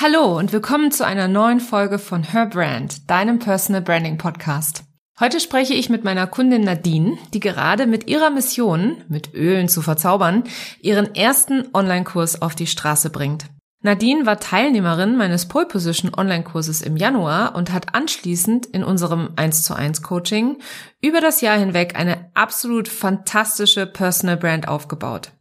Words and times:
Hallo 0.00 0.38
und 0.38 0.52
willkommen 0.52 0.92
zu 0.92 1.04
einer 1.04 1.26
neuen 1.26 1.58
Folge 1.58 1.98
von 1.98 2.22
Her 2.22 2.46
Brand, 2.46 3.10
deinem 3.10 3.40
Personal 3.40 3.82
Branding 3.82 4.16
Podcast. 4.16 4.84
Heute 5.18 5.40
spreche 5.40 5.74
ich 5.74 5.90
mit 5.90 6.04
meiner 6.04 6.28
Kundin 6.28 6.62
Nadine, 6.62 7.18
die 7.34 7.40
gerade 7.40 7.88
mit 7.88 8.06
ihrer 8.06 8.30
Mission, 8.30 9.02
mit 9.08 9.34
Ölen 9.34 9.68
zu 9.68 9.82
verzaubern, 9.82 10.44
ihren 10.80 11.16
ersten 11.16 11.64
Online-Kurs 11.74 12.42
auf 12.42 12.54
die 12.54 12.68
Straße 12.68 13.10
bringt. 13.10 13.46
Nadine 13.82 14.24
war 14.24 14.38
Teilnehmerin 14.38 15.16
meines 15.16 15.48
Pole 15.48 15.66
Position 15.66 16.14
Online-Kurses 16.16 16.80
im 16.80 16.96
Januar 16.96 17.56
und 17.56 17.72
hat 17.72 17.96
anschließend 17.96 18.66
in 18.66 18.84
unserem 18.84 19.30
1 19.34 19.64
zu 19.64 19.74
1 19.74 20.02
Coaching 20.02 20.58
über 21.00 21.20
das 21.20 21.40
Jahr 21.40 21.58
hinweg 21.58 21.96
eine 21.96 22.30
absolut 22.34 22.86
fantastische 22.86 23.84
Personal 23.84 24.36
Brand 24.36 24.68
aufgebaut. 24.68 25.32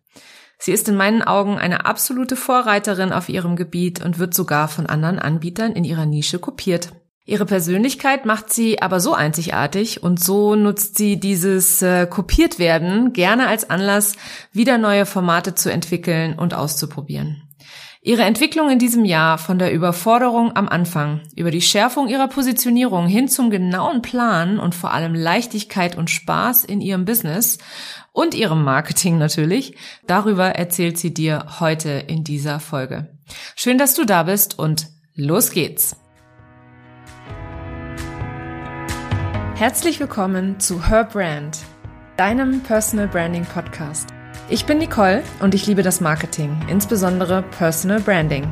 Sie 0.58 0.72
ist 0.72 0.90
in 0.90 0.96
meinen 0.96 1.22
Augen 1.22 1.58
eine 1.58 1.86
absolute 1.86 2.36
Vorreiterin 2.36 3.14
auf 3.14 3.30
ihrem 3.30 3.56
Gebiet 3.56 4.04
und 4.04 4.20
wird 4.20 4.34
sogar 4.34 4.68
von 4.68 4.88
anderen 4.88 5.20
Anbietern 5.20 5.74
in 5.74 5.84
ihrer 5.84 6.06
Nische 6.06 6.40
kopiert. 6.40 6.92
Ihre 7.26 7.46
Persönlichkeit 7.46 8.26
macht 8.26 8.54
sie 8.54 8.82
aber 8.82 9.02
so 9.02 9.14
einzigartig 9.14 10.02
und 10.02 10.24
so 10.24 10.56
nutzt 10.56 10.98
sie 10.98 11.20
dieses 11.20 11.82
äh, 11.82 12.08
kopiert 12.08 12.58
werden 12.58 13.12
gerne 13.12 13.48
als 13.48 13.70
Anlass, 13.70 14.16
wieder 14.54 14.78
neue 14.78 15.06
Formate 15.06 15.54
zu 15.54 15.70
entwickeln 15.70 16.40
und 16.40 16.54
auszuprobieren. 16.54 17.44
Ihre 18.02 18.24
Entwicklung 18.24 18.70
in 18.70 18.80
diesem 18.80 19.04
Jahr 19.04 19.38
von 19.38 19.60
der 19.60 19.74
Überforderung 19.74 20.56
am 20.56 20.70
Anfang 20.70 21.24
über 21.36 21.52
die 21.52 21.62
Schärfung 21.62 22.08
ihrer 22.08 22.30
Positionierung 22.30 23.08
hin 23.08 23.28
zum 23.28 23.50
genauen 23.50 24.02
Plan 24.02 24.60
und 24.60 24.74
vor 24.74 24.94
allem 24.94 25.14
Leichtigkeit 25.14 25.98
und 25.98 26.10
Spaß 26.10 26.64
in 26.64 26.80
ihrem 26.80 27.04
Business 27.04 27.58
und 28.18 28.34
ihrem 28.34 28.64
Marketing 28.64 29.20
natürlich. 29.20 29.76
Darüber 30.08 30.48
erzählt 30.48 30.98
sie 30.98 31.14
dir 31.14 31.60
heute 31.60 31.90
in 31.92 32.24
dieser 32.24 32.60
Folge. 32.60 33.16
Schön, 33.56 33.78
dass 33.78 33.94
du 33.94 34.06
da 34.06 34.24
bist 34.24 34.58
und 34.58 34.88
los 35.14 35.52
geht's. 35.52 35.96
Herzlich 39.54 40.00
willkommen 40.00 40.60
zu 40.60 40.88
Her 40.88 41.04
Brand, 41.04 41.60
deinem 42.18 42.62
Personal 42.62 43.08
Branding 43.08 43.46
Podcast. 43.46 44.10
Ich 44.50 44.66
bin 44.66 44.80
Nicole 44.80 45.24
und 45.40 45.54
ich 45.54 45.68
liebe 45.68 45.84
das 45.84 46.02
Marketing, 46.02 46.58
insbesondere 46.68 47.44
Personal 47.44 48.00
Branding. 48.00 48.52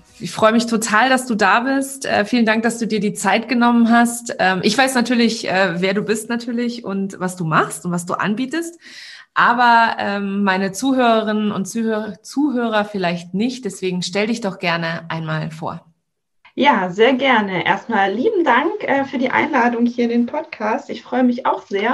Ich 0.21 0.31
freue 0.31 0.51
mich 0.51 0.65
total, 0.67 1.09
dass 1.09 1.25
du 1.25 1.35
da 1.35 1.61
bist. 1.61 2.05
Äh, 2.05 2.25
vielen 2.25 2.45
Dank, 2.45 2.63
dass 2.63 2.77
du 2.77 2.87
dir 2.87 2.99
die 2.99 3.13
Zeit 3.13 3.49
genommen 3.49 3.89
hast. 3.89 4.35
Ähm, 4.39 4.59
ich 4.63 4.77
weiß 4.77 4.95
natürlich, 4.95 5.49
äh, 5.49 5.81
wer 5.81 5.93
du 5.93 6.03
bist 6.03 6.29
natürlich 6.29 6.83
und 6.83 7.19
was 7.19 7.35
du 7.35 7.45
machst 7.45 7.85
und 7.85 7.91
was 7.91 8.05
du 8.05 8.13
anbietest. 8.13 8.79
Aber 9.33 9.95
ähm, 9.97 10.43
meine 10.43 10.71
Zuhörerinnen 10.71 11.51
und 11.51 11.65
Zuhörer, 11.65 12.21
Zuhörer 12.21 12.85
vielleicht 12.85 13.33
nicht. 13.33 13.65
Deswegen 13.65 14.01
stell 14.01 14.27
dich 14.27 14.41
doch 14.41 14.59
gerne 14.59 15.09
einmal 15.09 15.51
vor. 15.51 15.85
Ja, 16.53 16.89
sehr 16.89 17.13
gerne. 17.13 17.65
Erstmal 17.65 18.11
lieben 18.11 18.43
Dank 18.43 18.83
äh, 18.83 19.05
für 19.05 19.17
die 19.17 19.29
Einladung 19.29 19.85
hier 19.85 20.03
in 20.03 20.09
den 20.09 20.25
Podcast. 20.25 20.89
Ich 20.89 21.01
freue 21.01 21.23
mich 21.23 21.45
auch 21.45 21.65
sehr. 21.65 21.93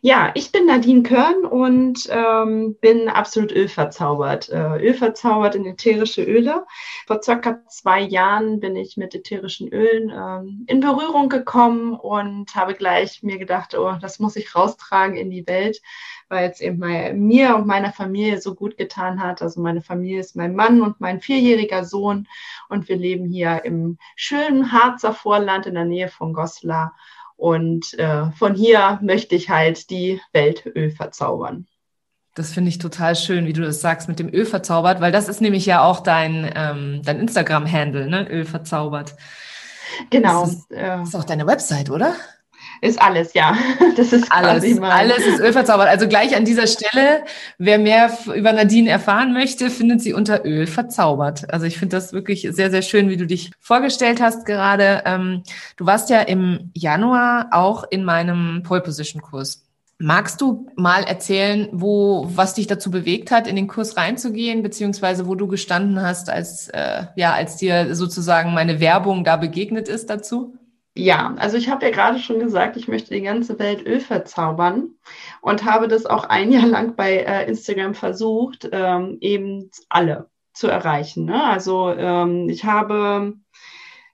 Ja, 0.00 0.30
ich 0.34 0.52
bin 0.52 0.66
Nadine 0.66 1.02
Körn 1.02 1.44
und 1.44 2.08
ähm, 2.08 2.76
bin 2.80 3.08
absolut 3.08 3.50
ölverzaubert. 3.50 4.48
Äh, 4.48 4.78
ölverzaubert 4.78 5.56
in 5.56 5.66
ätherische 5.66 6.22
Öle. 6.22 6.66
Vor 7.08 7.20
circa 7.20 7.66
zwei 7.66 8.00
Jahren 8.00 8.60
bin 8.60 8.76
ich 8.76 8.96
mit 8.96 9.16
ätherischen 9.16 9.72
Ölen 9.72 10.10
ähm, 10.10 10.64
in 10.68 10.78
Berührung 10.78 11.28
gekommen 11.28 11.94
und 11.94 12.54
habe 12.54 12.74
gleich 12.74 13.24
mir 13.24 13.38
gedacht, 13.38 13.76
oh, 13.76 13.94
das 14.00 14.20
muss 14.20 14.36
ich 14.36 14.54
raustragen 14.54 15.16
in 15.16 15.30
die 15.30 15.46
Welt, 15.48 15.82
weil 16.28 16.48
es 16.48 16.60
eben 16.60 16.78
bei 16.78 17.12
mir 17.12 17.56
und 17.56 17.66
meiner 17.66 17.92
Familie 17.92 18.40
so 18.40 18.54
gut 18.54 18.76
getan 18.76 19.20
hat. 19.20 19.42
Also 19.42 19.60
meine 19.60 19.82
Familie 19.82 20.20
ist 20.20 20.36
mein 20.36 20.54
Mann 20.54 20.80
und 20.80 21.00
mein 21.00 21.20
vierjähriger 21.20 21.84
Sohn 21.84 22.28
und 22.68 22.88
wir 22.88 22.96
leben 22.96 23.26
hier 23.26 23.64
im 23.64 23.98
schönen 24.14 24.70
Harzer 24.70 25.12
Vorland 25.12 25.66
in 25.66 25.74
der 25.74 25.86
Nähe 25.86 26.08
von 26.08 26.32
Goslar. 26.34 26.94
Und 27.38 27.94
äh, 27.94 28.32
von 28.32 28.54
hier 28.56 28.98
möchte 29.00 29.36
ich 29.36 29.48
halt 29.48 29.90
die 29.90 30.20
Weltöl 30.32 30.90
verzaubern. 30.90 31.68
Das 32.34 32.52
finde 32.52 32.68
ich 32.68 32.78
total 32.78 33.14
schön, 33.14 33.46
wie 33.46 33.52
du 33.52 33.62
das 33.62 33.80
sagst, 33.80 34.08
mit 34.08 34.18
dem 34.18 34.28
Öl 34.28 34.44
verzaubert, 34.44 35.00
weil 35.00 35.12
das 35.12 35.28
ist 35.28 35.40
nämlich 35.40 35.64
ja 35.64 35.82
auch 35.82 36.00
dein, 36.00 36.50
ähm, 36.54 37.00
dein 37.04 37.20
Instagram-Handle, 37.20 38.08
ne? 38.08 38.28
Öl 38.28 38.44
verzaubert. 38.44 39.14
Genau. 40.10 40.42
Das 40.42 40.52
ist, 40.52 40.70
äh, 40.72 41.02
ist 41.02 41.14
auch 41.14 41.24
deine 41.24 41.46
Website, 41.46 41.90
oder? 41.90 42.14
Ist 42.80 43.00
alles, 43.00 43.34
ja. 43.34 43.56
Das 43.96 44.12
ist 44.12 44.30
alles. 44.30 44.80
Alles 44.80 45.26
ist 45.26 45.40
Öl 45.40 45.52
verzaubert. 45.52 45.88
Also 45.88 46.06
gleich 46.06 46.36
an 46.36 46.44
dieser 46.44 46.68
Stelle, 46.68 47.24
wer 47.58 47.78
mehr 47.78 48.16
über 48.32 48.52
Nadine 48.52 48.88
erfahren 48.90 49.32
möchte, 49.32 49.70
findet 49.70 50.00
sie 50.00 50.14
unter 50.14 50.44
Öl 50.44 50.68
verzaubert. 50.68 51.52
Also 51.52 51.66
ich 51.66 51.78
finde 51.78 51.96
das 51.96 52.12
wirklich 52.12 52.46
sehr, 52.50 52.70
sehr 52.70 52.82
schön, 52.82 53.08
wie 53.08 53.16
du 53.16 53.26
dich 53.26 53.50
vorgestellt 53.58 54.20
hast 54.20 54.46
gerade. 54.46 55.02
Ähm, 55.04 55.42
du 55.76 55.86
warst 55.86 56.10
ja 56.10 56.20
im 56.20 56.70
Januar 56.74 57.48
auch 57.50 57.84
in 57.90 58.04
meinem 58.04 58.62
Pole 58.62 58.80
Position 58.80 59.20
Kurs. 59.20 59.64
Magst 60.00 60.40
du 60.40 60.68
mal 60.76 61.02
erzählen, 61.02 61.68
wo, 61.72 62.28
was 62.32 62.54
dich 62.54 62.68
dazu 62.68 62.92
bewegt 62.92 63.32
hat, 63.32 63.48
in 63.48 63.56
den 63.56 63.66
Kurs 63.66 63.96
reinzugehen, 63.96 64.62
beziehungsweise 64.62 65.26
wo 65.26 65.34
du 65.34 65.48
gestanden 65.48 66.00
hast, 66.00 66.30
als, 66.30 66.68
äh, 66.68 67.06
ja, 67.16 67.32
als 67.32 67.56
dir 67.56 67.96
sozusagen 67.96 68.54
meine 68.54 68.78
Werbung 68.78 69.24
da 69.24 69.36
begegnet 69.36 69.88
ist 69.88 70.08
dazu? 70.08 70.57
Ja, 71.00 71.32
also 71.38 71.56
ich 71.56 71.68
habe 71.68 71.86
ja 71.86 71.92
gerade 71.92 72.18
schon 72.18 72.40
gesagt, 72.40 72.76
ich 72.76 72.88
möchte 72.88 73.14
die 73.14 73.22
ganze 73.22 73.56
Welt 73.60 73.86
Öl 73.86 74.00
verzaubern 74.00 74.96
und 75.40 75.64
habe 75.64 75.86
das 75.86 76.06
auch 76.06 76.24
ein 76.24 76.50
Jahr 76.50 76.66
lang 76.66 76.96
bei 76.96 77.18
äh, 77.18 77.46
Instagram 77.46 77.94
versucht, 77.94 78.68
ähm, 78.72 79.16
eben 79.20 79.70
alle 79.88 80.28
zu 80.52 80.66
erreichen. 80.66 81.26
Ne? 81.26 81.40
Also 81.44 81.90
ähm, 81.92 82.48
ich 82.48 82.64
habe 82.64 83.34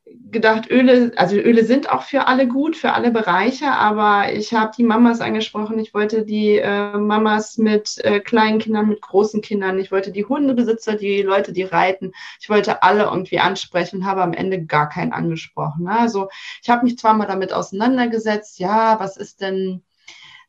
gedacht, 0.06 0.70
Öle, 0.70 1.12
also 1.16 1.36
Öle 1.36 1.64
sind 1.64 1.90
auch 1.90 2.02
für 2.02 2.26
alle 2.26 2.46
gut, 2.46 2.76
für 2.76 2.92
alle 2.92 3.10
Bereiche, 3.10 3.70
aber 3.70 4.32
ich 4.32 4.52
habe 4.52 4.72
die 4.76 4.84
Mamas 4.84 5.20
angesprochen, 5.20 5.78
ich 5.78 5.94
wollte 5.94 6.24
die 6.24 6.58
äh, 6.58 6.96
Mamas 6.98 7.56
mit 7.56 7.98
äh, 8.04 8.20
kleinen 8.20 8.58
Kindern, 8.58 8.88
mit 8.88 9.00
großen 9.00 9.40
Kindern, 9.40 9.78
ich 9.78 9.90
wollte 9.90 10.12
die 10.12 10.26
Hundebesitzer, 10.26 10.96
die 10.96 11.22
Leute, 11.22 11.52
die 11.52 11.62
reiten, 11.62 12.12
ich 12.40 12.50
wollte 12.50 12.82
alle 12.82 13.04
irgendwie 13.04 13.38
ansprechen 13.38 14.00
und 14.00 14.06
habe 14.06 14.22
am 14.22 14.34
Ende 14.34 14.64
gar 14.64 14.88
keinen 14.88 15.12
angesprochen. 15.12 15.88
Also 15.88 16.28
ich 16.62 16.68
habe 16.68 16.84
mich 16.84 16.98
zwar 16.98 17.14
mal 17.14 17.26
damit 17.26 17.52
auseinandergesetzt, 17.52 18.58
ja, 18.58 19.00
was 19.00 19.16
ist 19.16 19.40
denn 19.40 19.82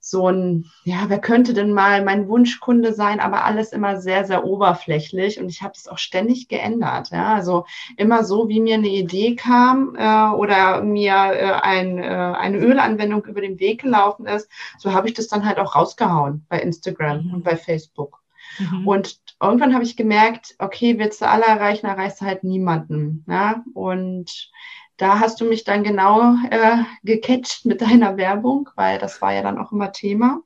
so 0.07 0.29
ein, 0.29 0.69
ja, 0.83 1.05
wer 1.07 1.17
könnte 1.17 1.55
denn 1.55 1.73
mal 1.73 2.03
mein 2.05 2.27
Wunschkunde 2.27 2.93
sein, 2.93 3.19
aber 3.19 3.43
alles 3.43 3.73
immer 3.73 3.99
sehr, 3.99 4.23
sehr 4.25 4.45
oberflächlich 4.45 5.39
und 5.39 5.49
ich 5.49 5.63
habe 5.63 5.73
es 5.75 5.87
auch 5.87 5.97
ständig 5.97 6.47
geändert. 6.47 7.09
Ja, 7.09 7.33
also 7.33 7.65
immer 7.97 8.23
so, 8.23 8.47
wie 8.47 8.61
mir 8.61 8.75
eine 8.75 8.87
Idee 8.87 9.35
kam 9.35 9.95
äh, 9.97 10.35
oder 10.35 10.83
mir 10.83 11.13
äh, 11.13 11.51
ein, 11.59 11.97
äh, 11.97 12.03
eine 12.05 12.59
Ölanwendung 12.59 13.25
über 13.25 13.41
den 13.41 13.59
Weg 13.59 13.81
gelaufen 13.81 14.27
ist, 14.27 14.47
so 14.77 14.93
habe 14.93 15.07
ich 15.07 15.15
das 15.15 15.27
dann 15.27 15.43
halt 15.43 15.57
auch 15.57 15.75
rausgehauen 15.75 16.45
bei 16.49 16.59
Instagram 16.59 17.25
mhm. 17.25 17.33
und 17.33 17.43
bei 17.43 17.57
Facebook. 17.57 18.21
Mhm. 18.59 18.87
Und 18.87 19.17
irgendwann 19.41 19.73
habe 19.73 19.83
ich 19.83 19.97
gemerkt, 19.97 20.53
okay, 20.59 20.99
willst 20.99 21.21
du 21.21 21.27
alle 21.27 21.45
erreichen, 21.45 21.87
erreichst 21.87 22.21
du 22.21 22.25
halt 22.25 22.43
niemanden. 22.43 23.25
Ja? 23.27 23.63
Und 23.73 24.51
da 24.97 25.19
hast 25.19 25.42
du 25.42 25.45
mich 25.45 25.63
dann 25.63 25.83
genau 25.83 26.36
äh, 26.50 26.77
gecatcht 27.03 27.65
mit 27.65 27.81
deiner 27.81 28.18
Werbung, 28.18 28.69
weil 28.75 28.97
das 29.00 29.21
war 29.21 29.33
ja 29.33 29.42
dann 29.42 29.57
auch 29.57 29.71
immer 29.71 29.92
Thema. 29.92 30.42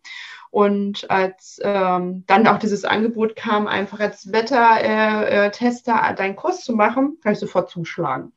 Und 0.52 1.10
als 1.12 1.60
ähm, 1.64 2.24
dann 2.26 2.48
auch 2.48 2.58
dieses 2.58 2.84
Angebot 2.84 3.36
kam, 3.36 3.68
einfach 3.68 4.00
als 4.00 4.32
Wetter-Tester 4.32 5.94
äh, 5.94 6.12
äh, 6.12 6.16
deinen 6.16 6.36
Kurs 6.36 6.64
zu 6.64 6.74
machen, 6.74 7.18
habe 7.24 7.34
ich 7.34 7.40
sofort 7.40 7.70
zuschlagen. 7.70 8.34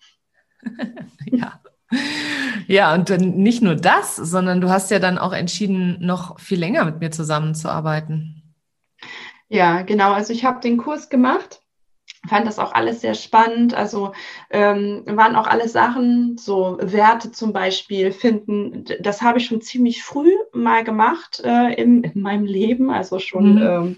ja. 1.25 1.61
Ja, 2.67 2.95
und 2.95 3.11
dann 3.11 3.35
nicht 3.37 3.63
nur 3.63 3.75
das, 3.75 4.17
sondern 4.17 4.61
du 4.61 4.71
hast 4.71 4.91
ja 4.91 4.99
dann 4.99 5.19
auch 5.19 5.33
entschieden, 5.33 5.99
noch 6.01 6.39
viel 6.39 6.59
länger 6.59 6.85
mit 6.85 7.01
mir 7.01 7.11
zusammenzuarbeiten. 7.11 8.55
Ja, 9.49 9.83
genau. 9.83 10.13
Also 10.13 10.33
ich 10.33 10.45
habe 10.45 10.61
den 10.61 10.79
Kurs 10.79 11.11
gemacht 11.11 11.62
fand 12.33 12.47
das 12.47 12.59
auch 12.59 12.73
alles 12.73 13.03
sehr 13.03 13.13
spannend. 13.13 13.75
Also 13.75 14.13
ähm, 14.49 15.03
waren 15.05 15.37
auch 15.37 15.47
alles 15.47 15.73
Sachen, 15.73 16.39
so 16.39 16.79
Werte 16.81 17.31
zum 17.31 17.53
Beispiel 17.53 18.11
finden. 18.11 18.87
Das 19.01 19.21
habe 19.21 19.39
ich 19.39 19.45
schon 19.45 19.61
ziemlich 19.61 20.03
früh 20.03 20.33
mal 20.55 20.83
gemacht 20.83 21.43
äh, 21.45 21.75
in, 21.75 22.03
in 22.03 22.23
meinem 22.23 22.47
Leben, 22.47 22.91
also 22.91 23.19
schon 23.19 23.57
mhm. 23.57 23.63
ähm, 23.63 23.97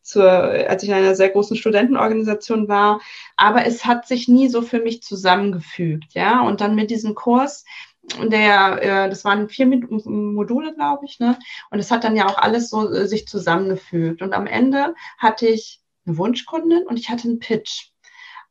zur, 0.00 0.30
als 0.30 0.82
ich 0.82 0.88
in 0.88 0.94
einer 0.94 1.14
sehr 1.14 1.28
großen 1.28 1.58
Studentenorganisation 1.58 2.68
war. 2.68 3.00
Aber 3.36 3.66
es 3.66 3.84
hat 3.84 4.08
sich 4.08 4.28
nie 4.28 4.48
so 4.48 4.62
für 4.62 4.80
mich 4.80 5.02
zusammengefügt, 5.02 6.14
ja. 6.14 6.40
Und 6.40 6.62
dann 6.62 6.74
mit 6.74 6.90
diesem 6.90 7.14
Kurs 7.14 7.66
der, 8.22 8.82
äh, 8.82 9.08
das 9.10 9.26
waren 9.26 9.50
vier 9.50 9.66
Module, 9.66 10.74
glaube 10.74 11.04
ich, 11.04 11.20
ne? 11.20 11.38
Und 11.70 11.78
es 11.78 11.90
hat 11.90 12.04
dann 12.04 12.16
ja 12.16 12.26
auch 12.28 12.38
alles 12.38 12.70
so 12.70 12.90
äh, 12.90 13.06
sich 13.06 13.28
zusammengefügt. 13.28 14.22
Und 14.22 14.32
am 14.32 14.46
Ende 14.46 14.94
hatte 15.18 15.46
ich 15.46 15.83
eine 16.06 16.18
Wunschkundin 16.18 16.86
und 16.86 16.98
ich 16.98 17.10
hatte 17.10 17.28
einen 17.28 17.38
Pitch. 17.38 17.90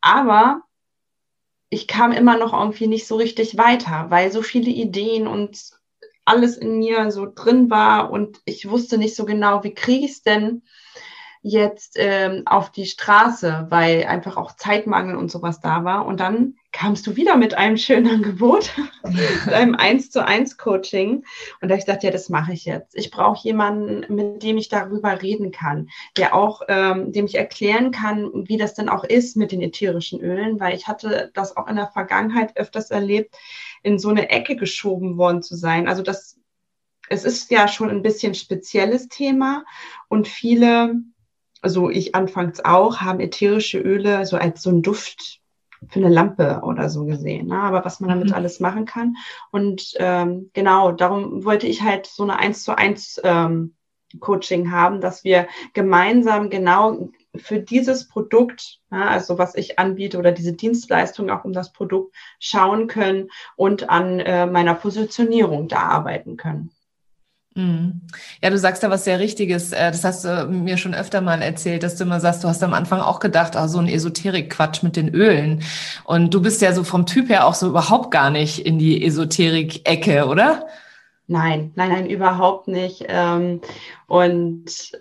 Aber 0.01 0.63
ich 1.69 1.87
kam 1.87 2.11
immer 2.11 2.37
noch 2.37 2.53
irgendwie 2.53 2.87
nicht 2.87 3.07
so 3.07 3.15
richtig 3.15 3.57
weiter, 3.57 4.07
weil 4.09 4.31
so 4.31 4.41
viele 4.41 4.69
Ideen 4.69 5.27
und 5.27 5.71
alles 6.25 6.57
in 6.57 6.77
mir 6.77 7.11
so 7.11 7.27
drin 7.33 7.69
war 7.69 8.11
und 8.11 8.39
ich 8.45 8.69
wusste 8.69 8.97
nicht 8.97 9.15
so 9.15 9.25
genau, 9.25 9.63
wie 9.63 9.73
kriege 9.73 10.05
ich 10.05 10.11
es 10.11 10.21
denn 10.23 10.63
jetzt 11.45 11.97
ähm, 11.99 12.43
auf 12.45 12.71
die 12.71 12.85
Straße, 12.85 13.67
weil 13.69 14.05
einfach 14.05 14.37
auch 14.37 14.55
Zeitmangel 14.55 15.17
und 15.17 15.29
sowas 15.29 15.59
da 15.59 15.83
war. 15.83 16.05
Und 16.05 16.21
dann 16.21 16.55
kamst 16.71 17.05
du 17.05 17.17
wieder 17.17 17.35
mit 17.35 17.53
einem 17.53 17.75
schönen 17.75 18.07
Angebot, 18.15 18.71
mit 19.03 19.47
einem 19.53 19.75
eins 19.75 20.09
zu 20.09 20.25
eins 20.25 20.57
Coaching. 20.57 21.25
Und 21.59 21.67
da 21.67 21.75
ich 21.75 21.85
gedacht, 21.85 22.01
ja, 22.03 22.11
das 22.11 22.29
mache 22.29 22.53
ich 22.53 22.63
jetzt. 22.63 22.95
Ich 22.95 23.11
brauche 23.11 23.45
jemanden, 23.45 24.05
mit 24.15 24.41
dem 24.41 24.57
ich 24.57 24.69
darüber 24.69 25.21
reden 25.21 25.51
kann, 25.51 25.89
der 26.15 26.33
auch, 26.33 26.61
ähm, 26.69 27.11
dem 27.11 27.25
ich 27.25 27.35
erklären 27.35 27.91
kann, 27.91 28.31
wie 28.47 28.57
das 28.57 28.73
denn 28.73 28.87
auch 28.87 29.03
ist 29.03 29.35
mit 29.35 29.51
den 29.51 29.61
ätherischen 29.61 30.21
Ölen, 30.21 30.61
weil 30.61 30.73
ich 30.73 30.87
hatte 30.87 31.29
das 31.33 31.57
auch 31.57 31.67
in 31.67 31.75
der 31.75 31.87
Vergangenheit 31.87 32.55
öfters 32.55 32.89
erlebt, 32.89 33.35
in 33.83 33.99
so 33.99 34.07
eine 34.07 34.29
Ecke 34.29 34.55
geschoben 34.55 35.17
worden 35.17 35.43
zu 35.43 35.57
sein. 35.57 35.89
Also 35.89 36.03
das, 36.03 36.39
es 37.09 37.25
ist 37.25 37.51
ja 37.51 37.67
schon 37.67 37.89
ein 37.89 38.01
bisschen 38.01 38.33
spezielles 38.33 39.09
Thema 39.09 39.65
und 40.07 40.29
viele 40.29 41.03
also 41.63 41.89
ich 41.89 42.13
anfangs 42.15 42.63
auch, 42.63 42.97
haben 42.97 43.19
ätherische 43.19 43.79
Öle 43.79 44.25
so 44.25 44.37
als 44.37 44.61
so 44.61 44.69
ein 44.69 44.81
Duft 44.81 45.39
für 45.89 45.99
eine 45.99 46.09
Lampe 46.09 46.61
oder 46.63 46.89
so 46.89 47.05
gesehen, 47.05 47.47
ne? 47.47 47.59
aber 47.59 47.83
was 47.85 47.99
man 47.99 48.09
damit 48.09 48.29
mhm. 48.29 48.35
alles 48.35 48.59
machen 48.59 48.85
kann. 48.85 49.15
Und 49.51 49.93
ähm, 49.97 50.49
genau, 50.53 50.91
darum 50.91 51.43
wollte 51.43 51.67
ich 51.67 51.81
halt 51.81 52.05
so 52.05 52.23
eine 52.23 52.37
eins 52.37 52.63
zu 52.63 52.77
eins 52.77 53.19
ähm, 53.23 53.75
Coaching 54.19 54.71
haben, 54.71 55.01
dass 55.01 55.23
wir 55.23 55.47
gemeinsam 55.73 56.49
genau 56.49 57.09
für 57.35 57.59
dieses 57.59 58.07
Produkt, 58.07 58.79
ja, 58.91 59.07
also 59.07 59.37
was 59.37 59.55
ich 59.55 59.79
anbiete 59.79 60.19
oder 60.19 60.31
diese 60.31 60.53
Dienstleistung 60.53 61.29
auch 61.31 61.45
um 61.45 61.53
das 61.53 61.73
Produkt 61.73 62.15
schauen 62.39 62.87
können 62.87 63.29
und 63.55 63.89
an 63.89 64.19
äh, 64.19 64.45
meiner 64.45 64.75
Positionierung 64.75 65.67
da 65.67 65.79
arbeiten 65.79 66.37
können. 66.37 66.71
Mhm. 67.55 68.01
Ja, 68.41 68.49
du 68.49 68.57
sagst 68.57 68.81
da 68.81 68.89
was 68.89 69.03
sehr 69.03 69.19
Richtiges. 69.19 69.71
Äh, 69.71 69.91
das 69.91 70.03
hast 70.03 70.25
du 70.25 70.47
mir 70.47 70.77
schon 70.77 70.95
öfter 70.95 71.21
mal 71.21 71.41
erzählt, 71.41 71.83
dass 71.83 71.95
du 71.95 72.03
immer 72.03 72.19
sagst, 72.19 72.43
du 72.43 72.47
hast 72.47 72.63
am 72.63 72.73
Anfang 72.73 72.99
auch 72.99 73.19
gedacht, 73.19 73.55
ah, 73.55 73.67
so 73.67 73.79
ein 73.79 73.87
Esoterik-Quatsch 73.87 74.81
mit 74.83 74.95
den 74.95 75.09
Ölen. 75.09 75.63
Und 76.03 76.33
du 76.33 76.41
bist 76.41 76.61
ja 76.61 76.73
so 76.73 76.83
vom 76.83 77.05
Typ 77.05 77.29
her 77.29 77.45
auch 77.45 77.53
so 77.53 77.67
überhaupt 77.67 78.11
gar 78.11 78.31
nicht 78.31 78.59
in 78.65 78.79
die 78.79 79.05
Esoterik-Ecke, 79.05 80.25
oder? 80.27 80.67
Nein, 81.27 81.71
nein, 81.75 81.89
nein, 81.89 82.09
überhaupt 82.09 82.67
nicht. 82.67 83.05
Ähm, 83.07 83.61
und 84.07 84.91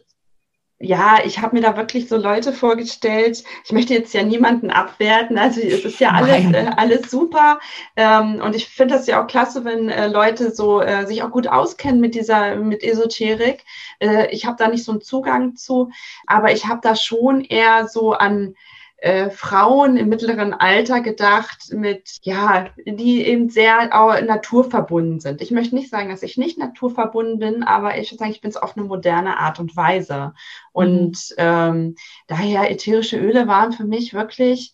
ja, 0.82 1.18
ich 1.24 1.38
habe 1.40 1.54
mir 1.54 1.62
da 1.62 1.76
wirklich 1.76 2.08
so 2.08 2.16
Leute 2.16 2.52
vorgestellt. 2.52 3.44
Ich 3.64 3.70
möchte 3.70 3.94
jetzt 3.94 4.12
ja 4.14 4.24
niemanden 4.24 4.70
abwerten. 4.70 5.38
Also 5.38 5.60
es 5.60 5.84
ist 5.84 6.00
ja 6.00 6.10
alles, 6.10 6.52
äh, 6.52 6.70
alles 6.76 7.08
super. 7.08 7.60
Ähm, 7.94 8.42
und 8.42 8.56
ich 8.56 8.66
finde 8.66 8.94
das 8.94 9.06
ja 9.06 9.22
auch 9.22 9.28
klasse, 9.28 9.64
wenn 9.64 9.88
äh, 9.88 10.08
Leute 10.08 10.50
so 10.50 10.80
äh, 10.80 11.06
sich 11.06 11.22
auch 11.22 11.30
gut 11.30 11.46
auskennen 11.46 12.00
mit 12.00 12.16
dieser, 12.16 12.56
mit 12.56 12.82
Esoterik. 12.82 13.64
Äh, 14.00 14.32
ich 14.32 14.44
habe 14.44 14.56
da 14.58 14.66
nicht 14.66 14.84
so 14.84 14.90
einen 14.90 15.02
Zugang 15.02 15.54
zu, 15.54 15.90
aber 16.26 16.52
ich 16.52 16.66
habe 16.66 16.80
da 16.82 16.96
schon 16.96 17.44
eher 17.44 17.86
so 17.86 18.12
an 18.14 18.56
äh, 19.02 19.30
Frauen 19.30 19.96
im 19.96 20.08
mittleren 20.08 20.54
Alter 20.54 21.00
gedacht, 21.00 21.72
mit, 21.72 22.20
ja, 22.22 22.68
die 22.86 23.26
eben 23.26 23.50
sehr 23.50 23.88
naturverbunden 24.22 25.18
sind. 25.18 25.40
Ich 25.40 25.50
möchte 25.50 25.74
nicht 25.74 25.90
sagen, 25.90 26.08
dass 26.08 26.22
ich 26.22 26.36
nicht 26.36 26.56
naturverbunden 26.56 27.40
bin, 27.40 27.64
aber 27.64 27.98
ich 27.98 28.12
würde 28.12 28.20
sagen, 28.20 28.30
ich 28.30 28.40
bin 28.40 28.50
es 28.50 28.56
auf 28.56 28.76
eine 28.76 28.86
moderne 28.86 29.38
Art 29.38 29.58
und 29.58 29.76
Weise. 29.76 30.34
Und 30.70 31.18
mhm. 31.30 31.34
ähm, 31.36 31.94
daher 32.28 32.70
ätherische 32.70 33.18
Öle 33.18 33.48
waren 33.48 33.72
für 33.72 33.84
mich 33.84 34.14
wirklich, 34.14 34.72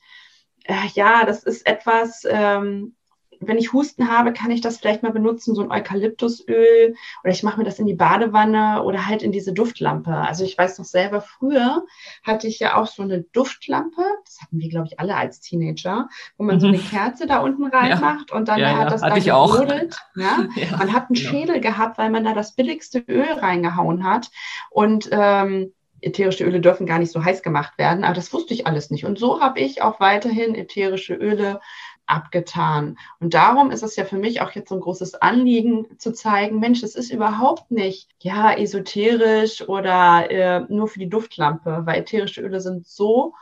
äh, 0.64 0.74
ja, 0.92 1.24
das 1.24 1.42
ist 1.42 1.66
etwas, 1.66 2.26
ähm, 2.28 2.96
wenn 3.40 3.58
ich 3.58 3.72
Husten 3.72 4.08
habe, 4.08 4.32
kann 4.32 4.50
ich 4.50 4.60
das 4.60 4.78
vielleicht 4.78 5.02
mal 5.02 5.12
benutzen, 5.12 5.54
so 5.54 5.62
ein 5.62 5.70
Eukalyptusöl 5.70 6.94
oder 7.22 7.32
ich 7.32 7.42
mache 7.42 7.58
mir 7.58 7.64
das 7.64 7.78
in 7.78 7.86
die 7.86 7.94
Badewanne 7.94 8.82
oder 8.82 9.06
halt 9.06 9.22
in 9.22 9.32
diese 9.32 9.52
Duftlampe. 9.52 10.12
Also 10.12 10.44
ich 10.44 10.56
weiß 10.56 10.78
noch 10.78 10.84
selber, 10.84 11.20
früher 11.20 11.84
hatte 12.22 12.46
ich 12.46 12.58
ja 12.58 12.76
auch 12.76 12.86
so 12.86 13.02
eine 13.02 13.22
Duftlampe, 13.22 14.02
das 14.24 14.40
hatten 14.40 14.58
wir, 14.58 14.68
glaube 14.68 14.88
ich, 14.90 14.98
alle 14.98 15.16
als 15.16 15.40
Teenager, 15.40 16.08
wo 16.36 16.44
man 16.44 16.56
mhm. 16.56 16.60
so 16.60 16.66
eine 16.68 16.78
Kerze 16.78 17.26
da 17.26 17.38
unten 17.38 17.66
reinmacht 17.66 18.30
ja. 18.30 18.36
und 18.36 18.48
dann 18.48 18.60
ja, 18.60 18.76
hat 18.76 18.92
das 18.92 19.02
hatte 19.02 19.20
da 19.20 19.46
gebrodelt. 19.46 19.96
Ja? 20.16 20.46
ja? 20.56 20.76
Man 20.76 20.92
hat 20.92 21.08
einen 21.08 21.16
Schädel 21.16 21.60
gehabt, 21.60 21.98
weil 21.98 22.10
man 22.10 22.24
da 22.24 22.34
das 22.34 22.54
billigste 22.54 23.00
Öl 23.00 23.32
reingehauen 23.32 24.04
hat 24.04 24.30
und 24.70 25.08
ähm, 25.12 25.72
ätherische 26.00 26.44
Öle 26.44 26.60
dürfen 26.60 26.86
gar 26.86 26.98
nicht 26.98 27.12
so 27.12 27.24
heiß 27.24 27.42
gemacht 27.42 27.76
werden, 27.78 28.04
aber 28.04 28.14
das 28.14 28.32
wusste 28.32 28.54
ich 28.54 28.66
alles 28.66 28.90
nicht. 28.90 29.04
Und 29.04 29.18
so 29.18 29.40
habe 29.40 29.60
ich 29.60 29.82
auch 29.82 30.00
weiterhin 30.00 30.54
ätherische 30.54 31.14
Öle 31.14 31.60
abgetan. 32.08 32.98
Und 33.20 33.34
darum 33.34 33.70
ist 33.70 33.82
es 33.82 33.96
ja 33.96 34.04
für 34.04 34.18
mich 34.18 34.40
auch 34.40 34.52
jetzt 34.52 34.70
so 34.70 34.74
ein 34.74 34.80
großes 34.80 35.14
Anliegen 35.16 35.86
zu 35.98 36.12
zeigen, 36.12 36.58
Mensch, 36.58 36.82
es 36.82 36.94
ist 36.94 37.12
überhaupt 37.12 37.70
nicht, 37.70 38.10
ja, 38.20 38.52
esoterisch 38.52 39.68
oder 39.68 40.30
äh, 40.30 40.60
nur 40.68 40.88
für 40.88 40.98
die 40.98 41.08
Duftlampe, 41.08 41.82
weil 41.84 42.00
ätherische 42.00 42.42
Öle 42.42 42.60
sind 42.60 42.86
so, 42.86 43.34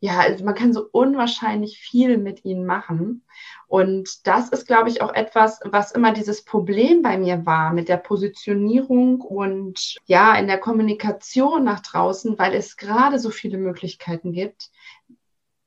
ja, 0.00 0.20
also 0.20 0.44
man 0.44 0.54
kann 0.54 0.72
so 0.72 0.88
unwahrscheinlich 0.92 1.78
viel 1.78 2.18
mit 2.18 2.44
ihnen 2.44 2.64
machen. 2.64 3.24
Und 3.66 4.26
das 4.26 4.48
ist, 4.48 4.66
glaube 4.66 4.88
ich, 4.88 5.02
auch 5.02 5.12
etwas, 5.12 5.60
was 5.64 5.90
immer 5.90 6.12
dieses 6.12 6.44
Problem 6.44 7.02
bei 7.02 7.18
mir 7.18 7.44
war 7.46 7.72
mit 7.72 7.88
der 7.88 7.96
Positionierung 7.96 9.20
und 9.20 9.96
ja, 10.06 10.36
in 10.36 10.46
der 10.46 10.58
Kommunikation 10.58 11.64
nach 11.64 11.80
draußen, 11.80 12.38
weil 12.38 12.54
es 12.54 12.76
gerade 12.76 13.18
so 13.18 13.30
viele 13.30 13.58
Möglichkeiten 13.58 14.32
gibt, 14.32 14.70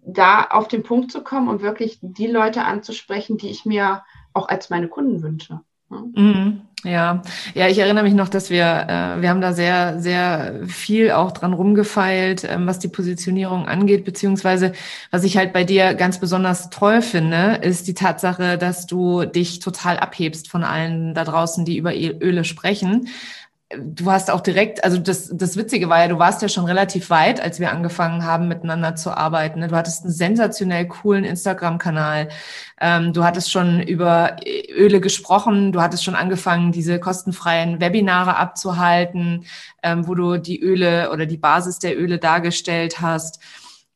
da 0.05 0.43
auf 0.45 0.67
den 0.67 0.83
Punkt 0.83 1.11
zu 1.11 1.23
kommen 1.23 1.47
und 1.47 1.61
wirklich 1.61 1.99
die 2.01 2.27
Leute 2.27 2.63
anzusprechen, 2.63 3.37
die 3.37 3.49
ich 3.49 3.65
mir 3.65 4.03
auch 4.33 4.49
als 4.49 4.69
meine 4.69 4.87
Kunden 4.87 5.21
wünsche. 5.21 5.61
Mhm. 5.89 6.61
Ja, 6.83 7.21
ja, 7.53 7.67
ich 7.67 7.77
erinnere 7.77 8.03
mich 8.03 8.15
noch, 8.15 8.29
dass 8.29 8.49
wir, 8.49 8.63
äh, 8.63 9.21
wir 9.21 9.29
haben 9.29 9.41
da 9.41 9.53
sehr, 9.53 9.99
sehr 9.99 10.61
viel 10.65 11.11
auch 11.11 11.31
dran 11.31 11.53
rumgefeilt, 11.53 12.43
ähm, 12.43 12.65
was 12.65 12.79
die 12.79 12.87
Positionierung 12.87 13.67
angeht, 13.67 14.03
beziehungsweise 14.03 14.71
was 15.11 15.23
ich 15.23 15.37
halt 15.37 15.53
bei 15.53 15.63
dir 15.63 15.93
ganz 15.93 16.19
besonders 16.19 16.71
toll 16.71 17.03
finde, 17.03 17.59
ist 17.61 17.87
die 17.87 17.93
Tatsache, 17.93 18.57
dass 18.57 18.87
du 18.87 19.25
dich 19.25 19.59
total 19.59 19.99
abhebst 19.99 20.49
von 20.49 20.63
allen 20.63 21.13
da 21.13 21.23
draußen, 21.23 21.65
die 21.65 21.77
über 21.77 21.93
Öle 21.93 22.45
sprechen 22.45 23.07
du 23.77 24.11
hast 24.11 24.29
auch 24.29 24.41
direkt, 24.41 24.83
also 24.83 24.97
das, 24.97 25.29
das 25.33 25.57
Witzige 25.57 25.89
war 25.89 26.01
ja, 26.01 26.07
du 26.07 26.19
warst 26.19 26.41
ja 26.41 26.49
schon 26.49 26.65
relativ 26.65 27.09
weit, 27.09 27.41
als 27.41 27.59
wir 27.59 27.71
angefangen 27.71 28.25
haben, 28.25 28.47
miteinander 28.47 28.95
zu 28.95 29.15
arbeiten. 29.15 29.59
Ne? 29.59 29.67
Du 29.67 29.75
hattest 29.75 30.03
einen 30.03 30.13
sensationell 30.13 30.87
coolen 30.87 31.23
Instagram-Kanal. 31.23 32.29
Ähm, 32.79 33.13
du 33.13 33.23
hattest 33.23 33.51
schon 33.51 33.81
über 33.81 34.37
Öle 34.69 35.01
gesprochen. 35.01 35.71
Du 35.71 35.81
hattest 35.81 36.03
schon 36.03 36.15
angefangen, 36.15 36.71
diese 36.71 36.99
kostenfreien 36.99 37.79
Webinare 37.81 38.35
abzuhalten, 38.35 39.45
ähm, 39.83 40.07
wo 40.07 40.15
du 40.15 40.37
die 40.37 40.61
Öle 40.61 41.11
oder 41.11 41.25
die 41.25 41.37
Basis 41.37 41.79
der 41.79 41.99
Öle 41.99 42.17
dargestellt 42.17 43.01
hast. 43.01 43.39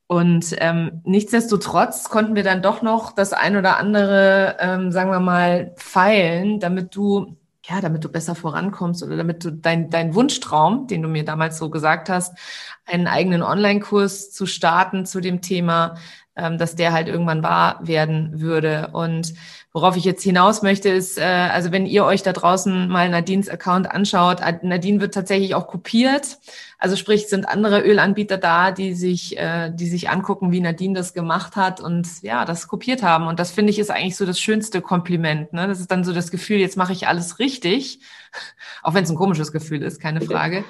Und 0.08 0.56
ähm, 0.60 1.02
nichtsdestotrotz 1.04 2.10
konnten 2.10 2.36
wir 2.36 2.44
dann 2.44 2.62
doch 2.62 2.82
noch 2.84 3.12
das 3.12 3.34
ein 3.34 3.58
oder 3.58 3.78
andere, 3.78 4.58
ähm, 4.60 4.92
sagen 4.92 5.10
wir 5.10 5.20
mal, 5.20 5.74
feilen, 5.78 6.60
damit 6.60 6.96
du 6.96 7.38
ja, 7.68 7.82
damit 7.82 8.04
du 8.04 8.10
besser 8.10 8.36
vorankommst 8.36 9.04
oder 9.04 9.18
damit 9.18 9.44
du 9.44 9.52
dein, 9.52 9.90
dein 9.90 10.14
Wunschtraum, 10.14 10.88
den 10.88 11.02
du 11.02 11.08
mir 11.08 11.26
damals 11.26 11.58
so 11.58 11.70
gesagt 11.70 12.10
hast, 12.10 12.38
einen 12.86 13.08
eigenen 13.08 13.42
Online-Kurs 13.42 14.32
zu 14.32 14.46
starten 14.46 15.06
zu 15.06 15.20
dem 15.20 15.42
Thema, 15.42 15.96
ähm, 16.36 16.58
dass 16.58 16.76
der 16.76 16.92
halt 16.92 17.08
irgendwann 17.08 17.44
wahr 17.44 17.80
werden 17.82 18.42
würde. 18.42 18.90
Und 18.92 19.34
worauf 19.72 19.96
ich 19.96 20.04
jetzt 20.04 20.24
hinaus 20.24 20.62
möchte, 20.62 20.90
ist, 20.90 21.18
äh, 21.18 21.24
also 21.24 21.72
wenn 21.72 21.86
ihr 21.86 22.06
euch 22.06 22.24
da 22.24 22.34
draußen 22.34 22.88
mal 22.88 23.10
Nadines 23.10 23.50
Account 23.50 23.90
anschaut, 23.90 24.42
Nadine 24.62 25.00
wird 25.00 25.14
tatsächlich 25.14 25.56
auch 25.56 25.68
kopiert. 25.68 26.38
Also 26.78 26.96
sprich, 26.96 27.28
sind 27.28 27.48
andere 27.48 27.82
Ölanbieter 27.82 28.38
da, 28.38 28.72
die 28.72 28.94
sich, 28.94 29.38
äh, 29.38 29.72
die 29.74 29.88
sich 29.88 30.10
angucken, 30.10 30.52
wie 30.52 30.60
Nadine 30.60 30.94
das 30.94 31.14
gemacht 31.14 31.56
hat 31.56 31.80
und 31.80 32.08
ja, 32.22 32.46
das 32.46 32.68
kopiert 32.68 33.02
haben. 33.02 33.28
Und 33.28 33.40
das 33.40 33.52
finde 33.52 33.72
ich 33.72 33.80
ist 33.80 33.92
eigentlich 33.92 34.18
so 34.18 34.26
das 34.26 34.40
schönste 34.40 34.82
Kompliment. 34.82 35.54
Ne? 35.54 35.68
Das 35.68 35.80
ist 35.80 35.90
dann 35.92 36.04
so 36.04 36.14
das 36.14 36.32
Gefühl, 36.32 36.58
jetzt 36.60 36.78
mache 36.78 36.94
ich 36.94 37.08
alles 37.08 37.40
richtig, 37.40 38.00
auch 38.84 38.94
wenn 38.94 39.04
es 39.04 39.10
ein 39.10 39.16
komisches 39.16 39.52
Gefühl 39.52 39.84
ist, 39.84 40.00
keine 40.00 40.22
Frage. 40.22 40.66